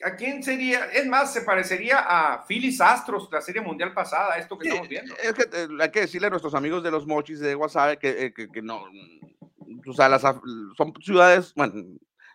[0.04, 0.84] ¿A quién sería?
[0.92, 5.14] Es más, se parecería a Phillies Astros, la serie mundial pasada, esto que estamos viendo.
[5.16, 8.26] Es que eh, hay que decirle a nuestros amigos de los mochis de WhatsApp que,
[8.26, 8.84] eh, que, que no,
[9.86, 11.72] o sea, las, son ciudades, bueno,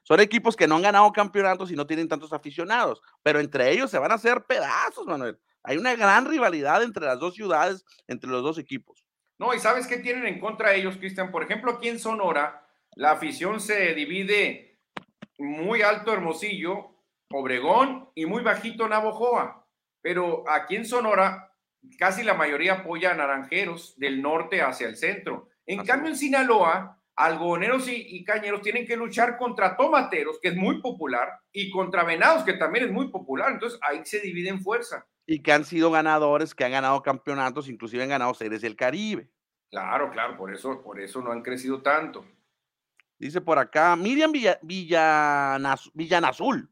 [0.02, 3.92] son equipos que no han ganado campeonatos y no tienen tantos aficionados, pero entre ellos
[3.92, 5.38] se van a hacer pedazos, Manuel.
[5.62, 9.06] Hay una gran rivalidad entre las dos ciudades, entre los dos equipos.
[9.38, 11.30] No, y ¿sabes qué tienen en contra ellos, Cristian?
[11.32, 14.80] Por ejemplo, aquí en Sonora, la afición se divide
[15.38, 16.96] muy alto Hermosillo,
[17.32, 19.68] Obregón y muy bajito Navojoa.
[20.02, 21.54] Pero aquí en Sonora,
[21.98, 25.50] casi la mayoría apoya a naranjeros del norte hacia el centro.
[25.66, 30.50] En Así cambio, en Sinaloa, algodoneros y, y, cañeros tienen que luchar contra tomateros, que
[30.50, 33.52] es muy popular, y contra venados, que también es muy popular.
[33.52, 35.06] Entonces ahí se divide en fuerza.
[35.28, 39.30] Y que han sido ganadores, que han ganado campeonatos, inclusive han ganado series del Caribe.
[39.70, 42.26] Claro, claro, por eso, por eso no han crecido tanto.
[43.20, 46.70] Dice por acá Miriam Villa, Villanaz, Villanazul.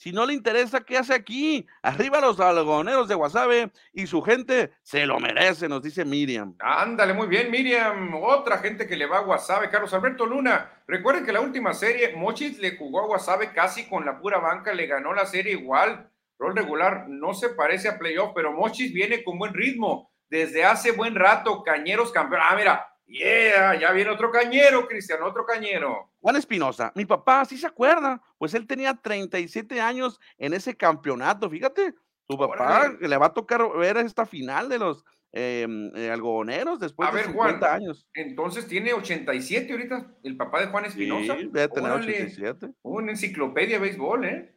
[0.00, 1.66] Si no le interesa, ¿qué hace aquí?
[1.82, 6.56] Arriba los algoneros de Guasave y su gente se lo merece, nos dice Miriam.
[6.58, 8.14] Ándale, muy bien, Miriam.
[8.14, 10.70] Otra gente que le va a Guasave, Carlos Alberto Luna.
[10.86, 14.72] Recuerden que la última serie, Mochis le jugó a Guasave casi con la pura banca,
[14.72, 16.10] le ganó la serie igual.
[16.38, 20.10] Rol regular no se parece a playoff, pero Mochis viene con buen ritmo.
[20.30, 22.40] Desde hace buen rato, Cañeros campeón.
[22.48, 26.12] Ah, mira, Yeah, ya viene otro cañero, Cristian, otro cañero.
[26.20, 31.50] Juan Espinosa, mi papá sí se acuerda, pues él tenía 37 años en ese campeonato,
[31.50, 31.92] fíjate,
[32.28, 37.12] tu papá le va a tocar ver esta final de los em, eh, algodoneros después
[37.12, 38.06] de 50 años.
[38.14, 41.36] Entonces tiene 87 ahorita, el papá de Juan Espinosa.
[41.36, 42.70] Sí, debe tener 87.
[42.82, 44.54] Una enciclopedia de béisbol, ¿eh?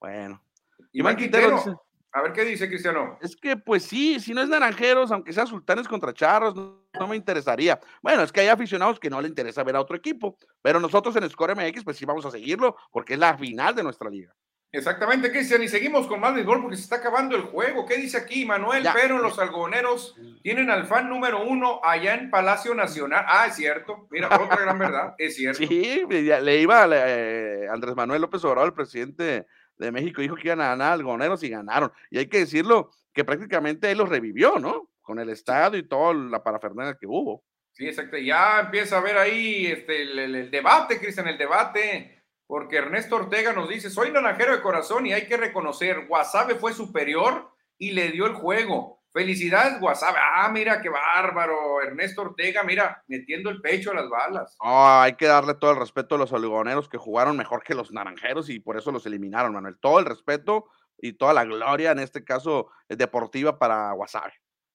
[0.00, 0.42] Bueno.
[0.90, 1.83] Iván Quintero,
[2.14, 3.18] a ver qué dice Cristiano.
[3.20, 7.16] Es que, pues sí, si no es naranjeros, aunque sea sultanes contra charros, no, me
[7.16, 7.80] interesaría.
[8.02, 11.16] Bueno, es que hay aficionados que no le interesa ver a otro equipo, pero nosotros
[11.16, 14.32] en Score MX, pues sí vamos a seguirlo, porque es la final de nuestra liga.
[14.70, 17.84] Exactamente, Cristian, y seguimos con más béisbol porque se está acabando el juego.
[17.84, 18.84] ¿Qué dice aquí Manuel?
[18.92, 23.24] Pero los algodoneros tienen al fan número uno allá en Palacio Nacional.
[23.28, 24.06] Ah, es cierto.
[24.10, 25.58] Mira, otra gran verdad, es cierto.
[25.68, 29.46] Sí, le iba a eh, Andrés Manuel López Obrador, el presidente
[29.76, 31.92] de México dijo que iban a ganar algoneros y ganaron.
[32.10, 34.90] Y hay que decirlo que prácticamente él los revivió, ¿no?
[35.02, 37.44] Con el estado y toda la parafernalia que hubo.
[37.72, 38.16] Sí, exacto.
[38.16, 43.68] Ya empieza a ver ahí este, el, debate, Cristian, el debate, porque Ernesto Ortega nos
[43.68, 48.26] dice, soy naranjero de corazón y hay que reconocer, Guasave fue superior y le dio
[48.26, 49.03] el juego.
[49.14, 50.16] Felicidades, WhatsApp.
[50.18, 51.80] Ah, mira qué bárbaro.
[51.80, 54.56] Ernesto Ortega, mira, metiendo el pecho a las balas.
[54.58, 58.50] hay que darle todo el respeto a los oligoneros que jugaron mejor que los naranjeros
[58.50, 59.78] y por eso los eliminaron, Manuel.
[59.78, 60.64] Todo el respeto
[60.98, 64.32] y toda la gloria, en este caso eh, deportiva, para WhatsApp.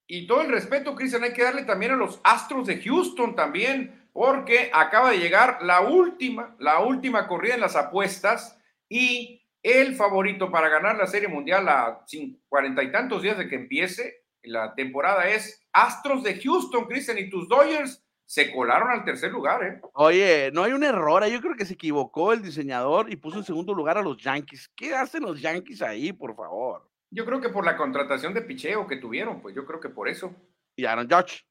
[0.07, 4.09] Y todo el respeto, Cristian, hay que darle también a los Astros de Houston también,
[4.13, 10.49] porque acaba de llegar la última, la última corrida en las apuestas y el favorito
[10.49, 12.05] para ganar la Serie Mundial a
[12.47, 17.29] cuarenta y tantos días de que empiece la temporada es Astros de Houston, Christian, y
[17.29, 19.81] tus Dodgers se colaron al tercer lugar, ¿eh?
[19.93, 23.43] Oye, no hay un error, yo creo que se equivocó el diseñador y puso en
[23.43, 24.69] segundo lugar a los Yankees.
[24.75, 26.87] ¿Qué hacen los Yankees ahí, por favor?
[27.11, 30.07] Yo creo que por la contratación de picheo que tuvieron, pues yo creo que por
[30.07, 30.35] eso.
[30.75, 31.43] Y Aaron Judge.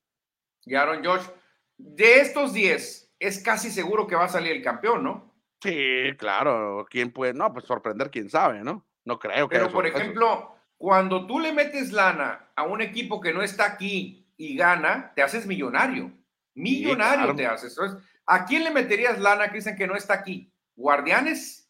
[0.64, 1.28] Y Aaron Judge.
[1.76, 5.34] De estos 10, es casi seguro que va a salir el campeón, ¿no?
[5.61, 6.86] Sí, claro.
[6.89, 7.34] ¿Quién puede?
[7.34, 8.86] No, pues sorprender, quién sabe, ¿no?
[9.05, 9.57] No creo que.
[9.57, 14.33] Pero, por ejemplo, cuando tú le metes lana a un equipo que no está aquí
[14.37, 16.12] y gana, te haces millonario.
[16.55, 17.76] Millonario te haces.
[18.24, 20.53] ¿A quién le meterías lana, dicen que no está aquí?
[20.76, 21.68] ¿Guardianes?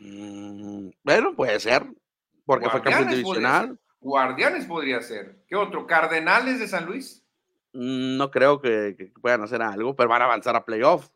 [0.00, 1.84] Mm, bueno, puede ser.
[2.44, 3.78] Porque fue campeón divisional.
[4.00, 5.44] Guardianes podría ser.
[5.48, 5.86] ¿Qué otro?
[5.86, 7.24] ¿Cardenales de San Luis?
[7.72, 11.08] Mm, no creo que, que, puedan hacer algo, pero van a avanzar a playoff.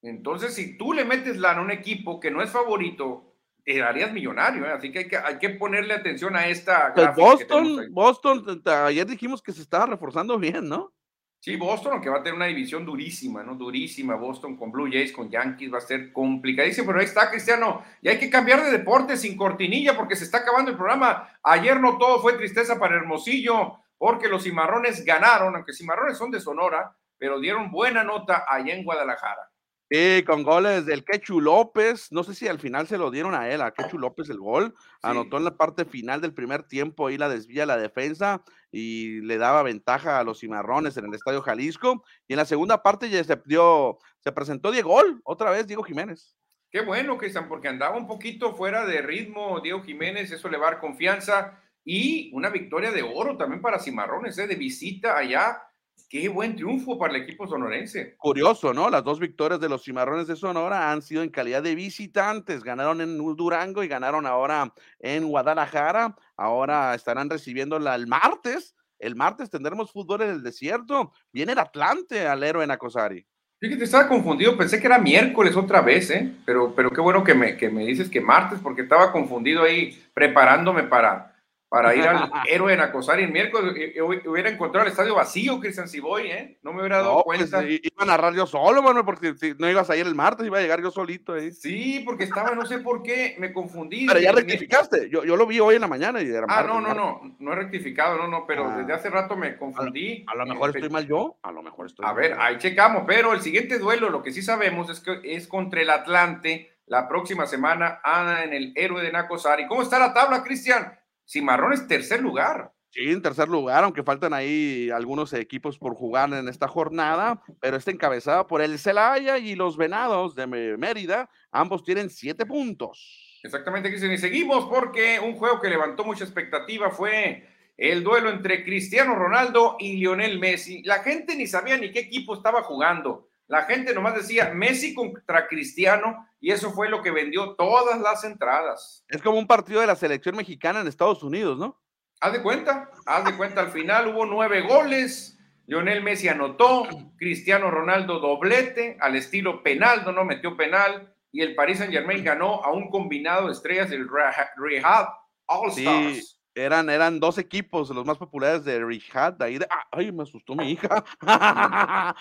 [0.00, 3.27] Entonces, si tú le metes lana a un equipo que no es favorito
[3.68, 4.72] te harías millonario, ¿eh?
[4.72, 6.94] así que hay, que hay que ponerle atención a esta.
[6.94, 10.94] Pues Boston, Boston, ayer dijimos que se estaba reforzando bien, ¿no?
[11.38, 13.56] Sí, Boston, aunque va a tener una división durísima, ¿no?
[13.56, 17.82] Durísima, Boston con Blue Jays, con Yankees, va a ser complicadísimo, pero ahí está, Cristiano.
[18.00, 21.28] Y hay que cambiar de deporte sin cortinilla porque se está acabando el programa.
[21.42, 26.40] Ayer no todo fue tristeza para Hermosillo, porque los cimarrones ganaron, aunque cimarrones son de
[26.40, 29.47] Sonora, pero dieron buena nota allá en Guadalajara.
[29.90, 32.12] Sí, con goles del Quechu López.
[32.12, 34.74] No sé si al final se lo dieron a él, a Quechu López el gol.
[35.00, 39.38] Anotó en la parte final del primer tiempo y la desvía la defensa y le
[39.38, 42.04] daba ventaja a los cimarrones en el Estadio Jalisco.
[42.26, 45.82] Y en la segunda parte ya se, dio, se presentó Diego Gol, otra vez Diego
[45.82, 46.36] Jiménez.
[46.70, 50.68] Qué bueno, Cristian, porque andaba un poquito fuera de ritmo Diego Jiménez, eso le va
[50.68, 51.62] a dar confianza.
[51.82, 54.46] Y una victoria de oro también para Cimarrones, ¿eh?
[54.46, 55.62] de visita allá
[56.08, 58.16] Qué buen triunfo para el equipo sonorense.
[58.16, 58.88] Curioso, ¿no?
[58.88, 62.64] Las dos victorias de los cimarrones de Sonora han sido en calidad de visitantes.
[62.64, 66.16] Ganaron en Durango y ganaron ahora en Guadalajara.
[66.34, 68.74] Ahora estarán recibiendo el martes.
[68.98, 71.12] El martes tendremos fútbol en el desierto.
[71.30, 73.26] Viene el Atlante al héroe en Acosari.
[73.60, 76.32] Fíjate, estaba confundido, pensé que era miércoles otra vez, ¿eh?
[76.46, 80.00] Pero, pero qué bueno que me, que me dices que martes, porque estaba confundido ahí
[80.14, 81.37] preparándome para,
[81.68, 85.14] para ir al héroe en acosar y el miércoles eh, eh, hubiera encontrado el estadio
[85.14, 86.58] vacío, Cristian Ciboy, ¿eh?
[86.62, 87.64] No me hubiera dado pues, cuenta.
[87.64, 90.58] iba a narrar yo solo, Manuel, porque si no ibas a ir el martes, iba
[90.58, 91.52] a llegar yo solito ahí.
[91.52, 94.06] Sí, porque estaba, no sé por qué, me confundí.
[94.06, 96.80] Pero ya rectificaste, yo, yo lo vi hoy en la mañana y era Ah, no,
[96.80, 98.76] no, no, no he rectificado, no, no, pero ah.
[98.78, 100.24] desde hace rato me confundí.
[100.26, 103.32] A, lo mejor estoy mal yo, a lo mejor estoy A ver, ahí checamos, pero
[103.34, 107.46] el siguiente duelo, lo que sí sabemos es que es contra el Atlante la próxima
[107.46, 109.66] semana, Ana en el héroe de Nacosari.
[109.66, 110.98] ¿Cómo está la tabla, Cristian?
[111.28, 112.72] Cimarrones tercer lugar.
[112.90, 117.76] Sí, en tercer lugar, aunque faltan ahí algunos equipos por jugar en esta jornada, pero
[117.76, 121.28] está encabezada por el Celaya y los Venados de Mérida.
[121.52, 123.40] Ambos tienen siete puntos.
[123.42, 124.12] Exactamente, Cristian.
[124.12, 129.76] Y seguimos porque un juego que levantó mucha expectativa fue el duelo entre Cristiano Ronaldo
[129.78, 130.82] y Lionel Messi.
[130.82, 133.28] La gente ni sabía ni qué equipo estaba jugando.
[133.48, 138.24] La gente nomás decía Messi contra Cristiano y eso fue lo que vendió todas las
[138.24, 139.04] entradas.
[139.08, 141.80] Es como un partido de la selección mexicana en Estados Unidos, ¿no?
[142.20, 147.70] Haz de cuenta, haz de cuenta, al final hubo nueve goles, Lionel Messi anotó, Cristiano
[147.70, 152.72] Ronaldo doblete, al estilo penal, no metió penal, y el Paris Saint Germain ganó a
[152.72, 155.08] un combinado de estrellas del Rehab
[155.46, 160.12] All Stars eran, eran dos equipos, los más populares de Richard, ahí de, ah, ay,
[160.12, 161.04] me asustó mi hija.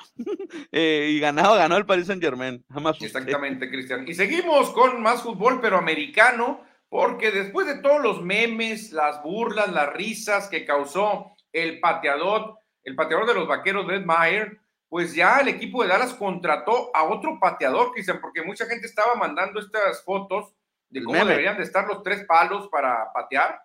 [0.72, 2.64] Eh, y ganado, ganó el Paris Saint Germain.
[3.00, 4.08] Exactamente, Cristian.
[4.08, 9.72] Y seguimos con más fútbol, pero americano, porque después de todos los memes, las burlas,
[9.72, 14.60] las risas que causó el pateador, el pateador de los vaqueros, Brett Mayer,
[14.90, 19.16] pues ya el equipo de Dallas contrató a otro pateador, Cristian, porque mucha gente estaba
[19.16, 20.54] mandando estas fotos
[20.90, 23.62] de cómo deberían de estar los tres palos para patear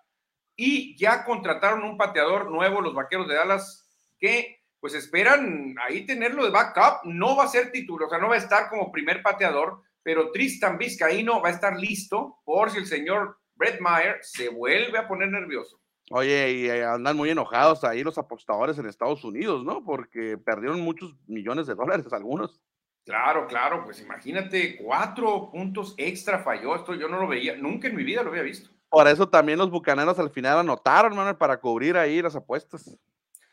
[0.57, 3.89] y ya contrataron un pateador nuevo, los Vaqueros de Dallas,
[4.19, 7.05] que pues esperan ahí tenerlo de backup.
[7.05, 10.33] No va a ser título, o sea, no va a estar como primer pateador, pero
[10.33, 15.07] Tristan Vizcaíno va a estar listo por si el señor Brett Meyer se vuelve a
[15.07, 15.81] poner nervioso.
[16.11, 19.85] Oye, y eh, andan muy enojados ahí los apostadores en Estados Unidos, ¿no?
[19.85, 22.61] Porque perdieron muchos millones de dólares algunos.
[23.05, 27.97] Claro, claro, pues imagínate, cuatro puntos extra falló esto, yo no lo veía, nunca en
[27.97, 28.71] mi vida lo había visto.
[28.93, 32.95] Por eso también los bucaneros al final anotaron, Manuel, para cubrir ahí las apuestas.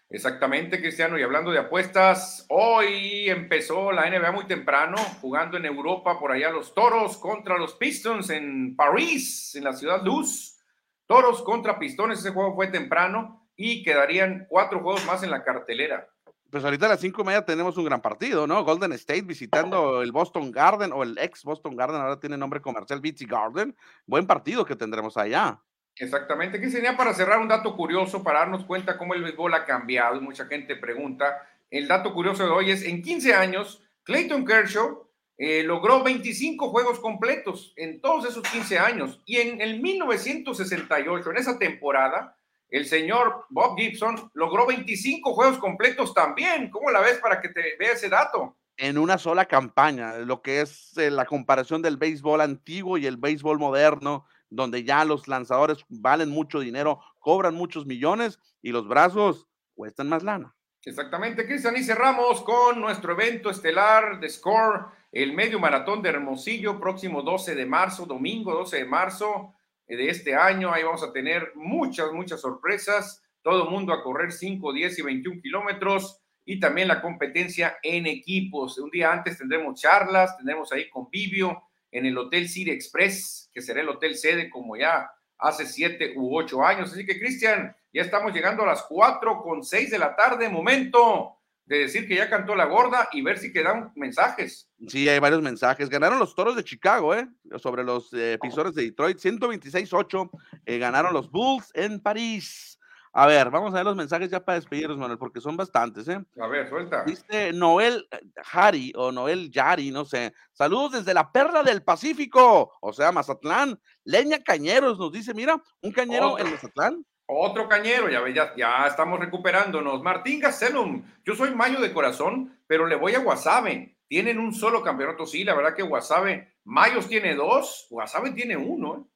[0.10, 1.18] Exactamente, Cristiano.
[1.18, 6.50] Y hablando de apuestas, hoy empezó la NBA muy temprano, jugando en Europa, por allá
[6.50, 10.60] los Toros contra los Pistons en París, en la ciudad Luz.
[11.06, 16.06] Toros contra Pistones, ese juego fue temprano y quedarían cuatro juegos más en la cartelera
[16.52, 18.64] pues ahorita a las cinco y media tenemos un gran partido, ¿no?
[18.64, 23.02] Golden State visitando el Boston Garden o el ex Boston Garden, ahora tiene nombre comercial
[23.02, 23.76] BT Garden.
[24.06, 25.62] Buen partido que tendremos allá.
[25.96, 29.66] Exactamente, que sería para cerrar un dato curioso, para darnos cuenta cómo el béisbol ha
[29.66, 31.42] cambiado y mucha gente pregunta.
[31.70, 37.00] El dato curioso de hoy es, en 15 años, Clayton Kershaw eh, logró 25 juegos
[37.00, 42.36] completos en todos esos 15 años y en el 1968, en esa temporada,
[42.70, 46.70] el señor Bob Gibson logró 25 juegos completos también.
[46.70, 48.58] ¿Cómo la ves para que te vea ese dato?
[48.78, 53.18] En una sola campaña, lo que es eh, la comparación del béisbol antiguo y el
[53.18, 59.48] béisbol moderno, donde ya los lanzadores valen mucho dinero, cobran muchos millones y los brazos
[59.76, 60.56] cuestan más lana.
[60.86, 66.80] Exactamente, Cristian, y cerramos con nuestro evento estelar de Score, el medio maratón de Hermosillo,
[66.80, 69.56] próximo 12 de marzo, domingo 12 de marzo
[69.96, 70.72] de este año.
[70.72, 73.24] Ahí vamos a tener muchas, muchas sorpresas.
[73.42, 78.78] Todo mundo a correr 5, 10 y 21 kilómetros y también la competencia en equipos.
[78.80, 83.82] Un día antes tendremos charlas, tendremos ahí convivio en el Hotel City Express, que será
[83.82, 86.92] el hotel sede como ya hace siete u ocho años.
[86.92, 90.50] Así que, Cristian, ya estamos llegando a las 4 con 6 de la tarde.
[90.50, 91.39] Momento
[91.70, 94.68] de decir que ya cantó la gorda y ver si quedan mensajes.
[94.88, 95.88] Sí, hay varios mensajes.
[95.88, 97.30] Ganaron los toros de Chicago, ¿eh?
[97.58, 100.32] Sobre los eh, de Detroit, 126-8.
[100.66, 102.80] Eh, ganaron los Bulls en París.
[103.14, 106.20] A ver, vamos a ver los mensajes ya para despedirnos, Manuel, porque son bastantes, ¿eh?
[106.42, 107.04] A ver, suelta.
[107.04, 108.08] Dice Noel
[108.44, 110.34] Jari o Noel Yari, no sé.
[110.52, 113.80] Saludos desde la Perla del Pacífico, o sea, Mazatlán.
[114.06, 117.06] Leña Cañeros nos dice, mira, un cañero en Mazatlán.
[117.32, 120.02] Otro cañero, ya, ya, ya estamos recuperándonos.
[120.02, 123.96] Martín Gastelum, yo soy mayo de corazón, pero le voy a Guasave.
[124.08, 128.96] Tienen un solo campeonato, sí, la verdad que Guasave, Mayos tiene dos, Guasave tiene uno.
[128.96, 129.12] ¿eh?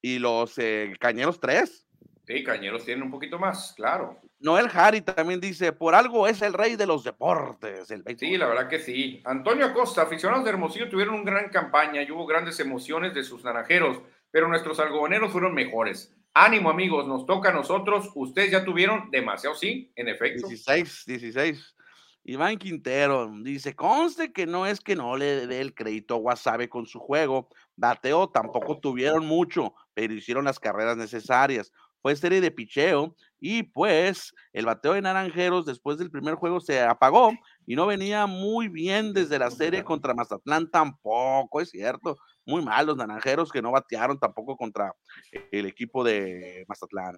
[0.00, 1.86] ¿Y los eh, cañeros tres?
[2.26, 4.18] Sí, cañeros tienen un poquito más, claro.
[4.38, 7.90] Noel Harry también dice, por algo es el rey de los deportes.
[7.90, 9.20] El sí, la verdad que sí.
[9.26, 13.44] Antonio Acosta, aficionados de Hermosillo tuvieron una gran campaña y hubo grandes emociones de sus
[13.44, 16.10] naranjeros, pero nuestros algodoneros fueron mejores.
[16.34, 18.10] Ánimo, amigos, nos toca a nosotros.
[18.16, 20.48] Ustedes ya tuvieron demasiado, sí, en efecto.
[20.48, 21.76] 16, 16.
[22.24, 26.68] Iván Quintero dice: Conste que no es que no le dé el crédito a Wasabe
[26.68, 27.48] con su juego.
[27.76, 31.72] Bateo tampoco tuvieron mucho, pero hicieron las carreras necesarias.
[32.04, 36.82] Fue serie de picheo y pues el bateo de Naranjeros después del primer juego se
[36.82, 37.32] apagó
[37.66, 42.84] y no venía muy bien desde la serie contra Mazatlán tampoco, es cierto muy mal
[42.84, 44.92] los naranjeros que no batearon tampoco contra
[45.50, 47.16] el equipo de Mazatlán.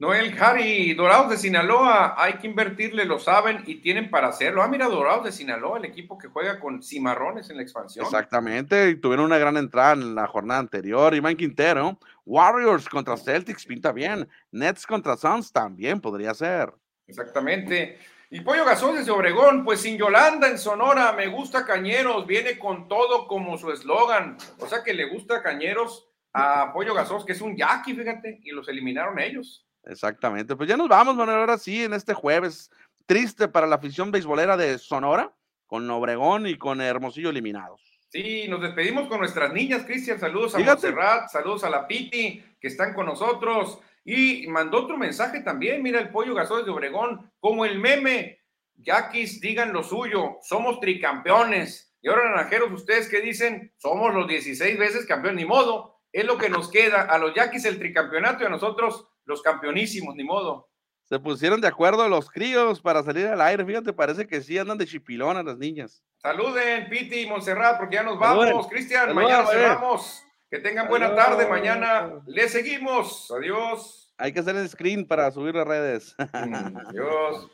[0.00, 4.62] Noel Harry, Dorados de Sinaloa, hay que invertirle, lo saben y tienen para hacerlo.
[4.62, 8.06] Ah, mira, Dorados de Sinaloa, el equipo que juega con cimarrones en la expansión.
[8.06, 11.16] Exactamente, y tuvieron una gran entrada en la jornada anterior.
[11.16, 14.28] Iván Quintero, Warriors contra Celtics, pinta bien.
[14.52, 16.72] Nets contra Suns también podría ser.
[17.08, 17.98] Exactamente.
[18.30, 22.86] Y Pollo Gasol desde Obregón, pues sin Yolanda en Sonora, me gusta Cañeros, viene con
[22.86, 24.36] todo como su eslogan.
[24.60, 28.52] O sea que le gusta Cañeros a Pollo Gasos, que es un yaqui, fíjate, y
[28.52, 29.67] los eliminaron ellos.
[29.88, 30.54] Exactamente.
[30.54, 32.70] Pues ya nos vamos, Manuel, ahora sí, en este jueves
[33.06, 35.34] triste para la afición beisbolera de Sonora,
[35.66, 37.80] con Obregón y con Hermosillo eliminados.
[38.10, 40.20] Sí, nos despedimos con nuestras niñas, Cristian.
[40.20, 43.80] Saludos a Montserrat, saludos a la Piti, que están con nosotros.
[44.04, 45.82] Y mandó otro mensaje también.
[45.82, 48.40] Mira el pollo gasoil de Obregón, como el meme.
[48.76, 51.94] Yaquis, digan lo suyo, somos tricampeones.
[52.00, 56.00] Y ahora, naranjeros, ustedes que dicen, somos los 16 veces campeón, ni modo.
[56.12, 57.02] Es lo que nos queda.
[57.02, 60.68] A los Yaquis el tricampeonato y a nosotros los campeonísimos, ni modo.
[61.04, 63.64] Se pusieron de acuerdo los críos para salir al aire.
[63.64, 66.02] Fíjate, parece que sí andan de chipilón a las niñas.
[66.16, 68.66] Saluden, Piti y Montserrat, porque ya nos vamos.
[68.68, 70.22] Cristian, mañana cerramos.
[70.50, 71.46] Que tengan buena tarde.
[71.46, 73.30] Mañana le seguimos.
[73.30, 74.14] Adiós.
[74.18, 76.14] Hay que hacer el screen para subir las redes.
[76.32, 77.50] Adiós.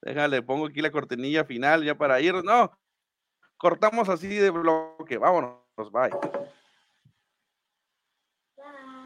[0.00, 2.34] Déjale, pongo aquí la cortinilla final ya para ir.
[2.42, 2.72] No,
[3.56, 5.18] cortamos así de bloque.
[5.18, 5.60] Vámonos.
[5.92, 6.10] Bye.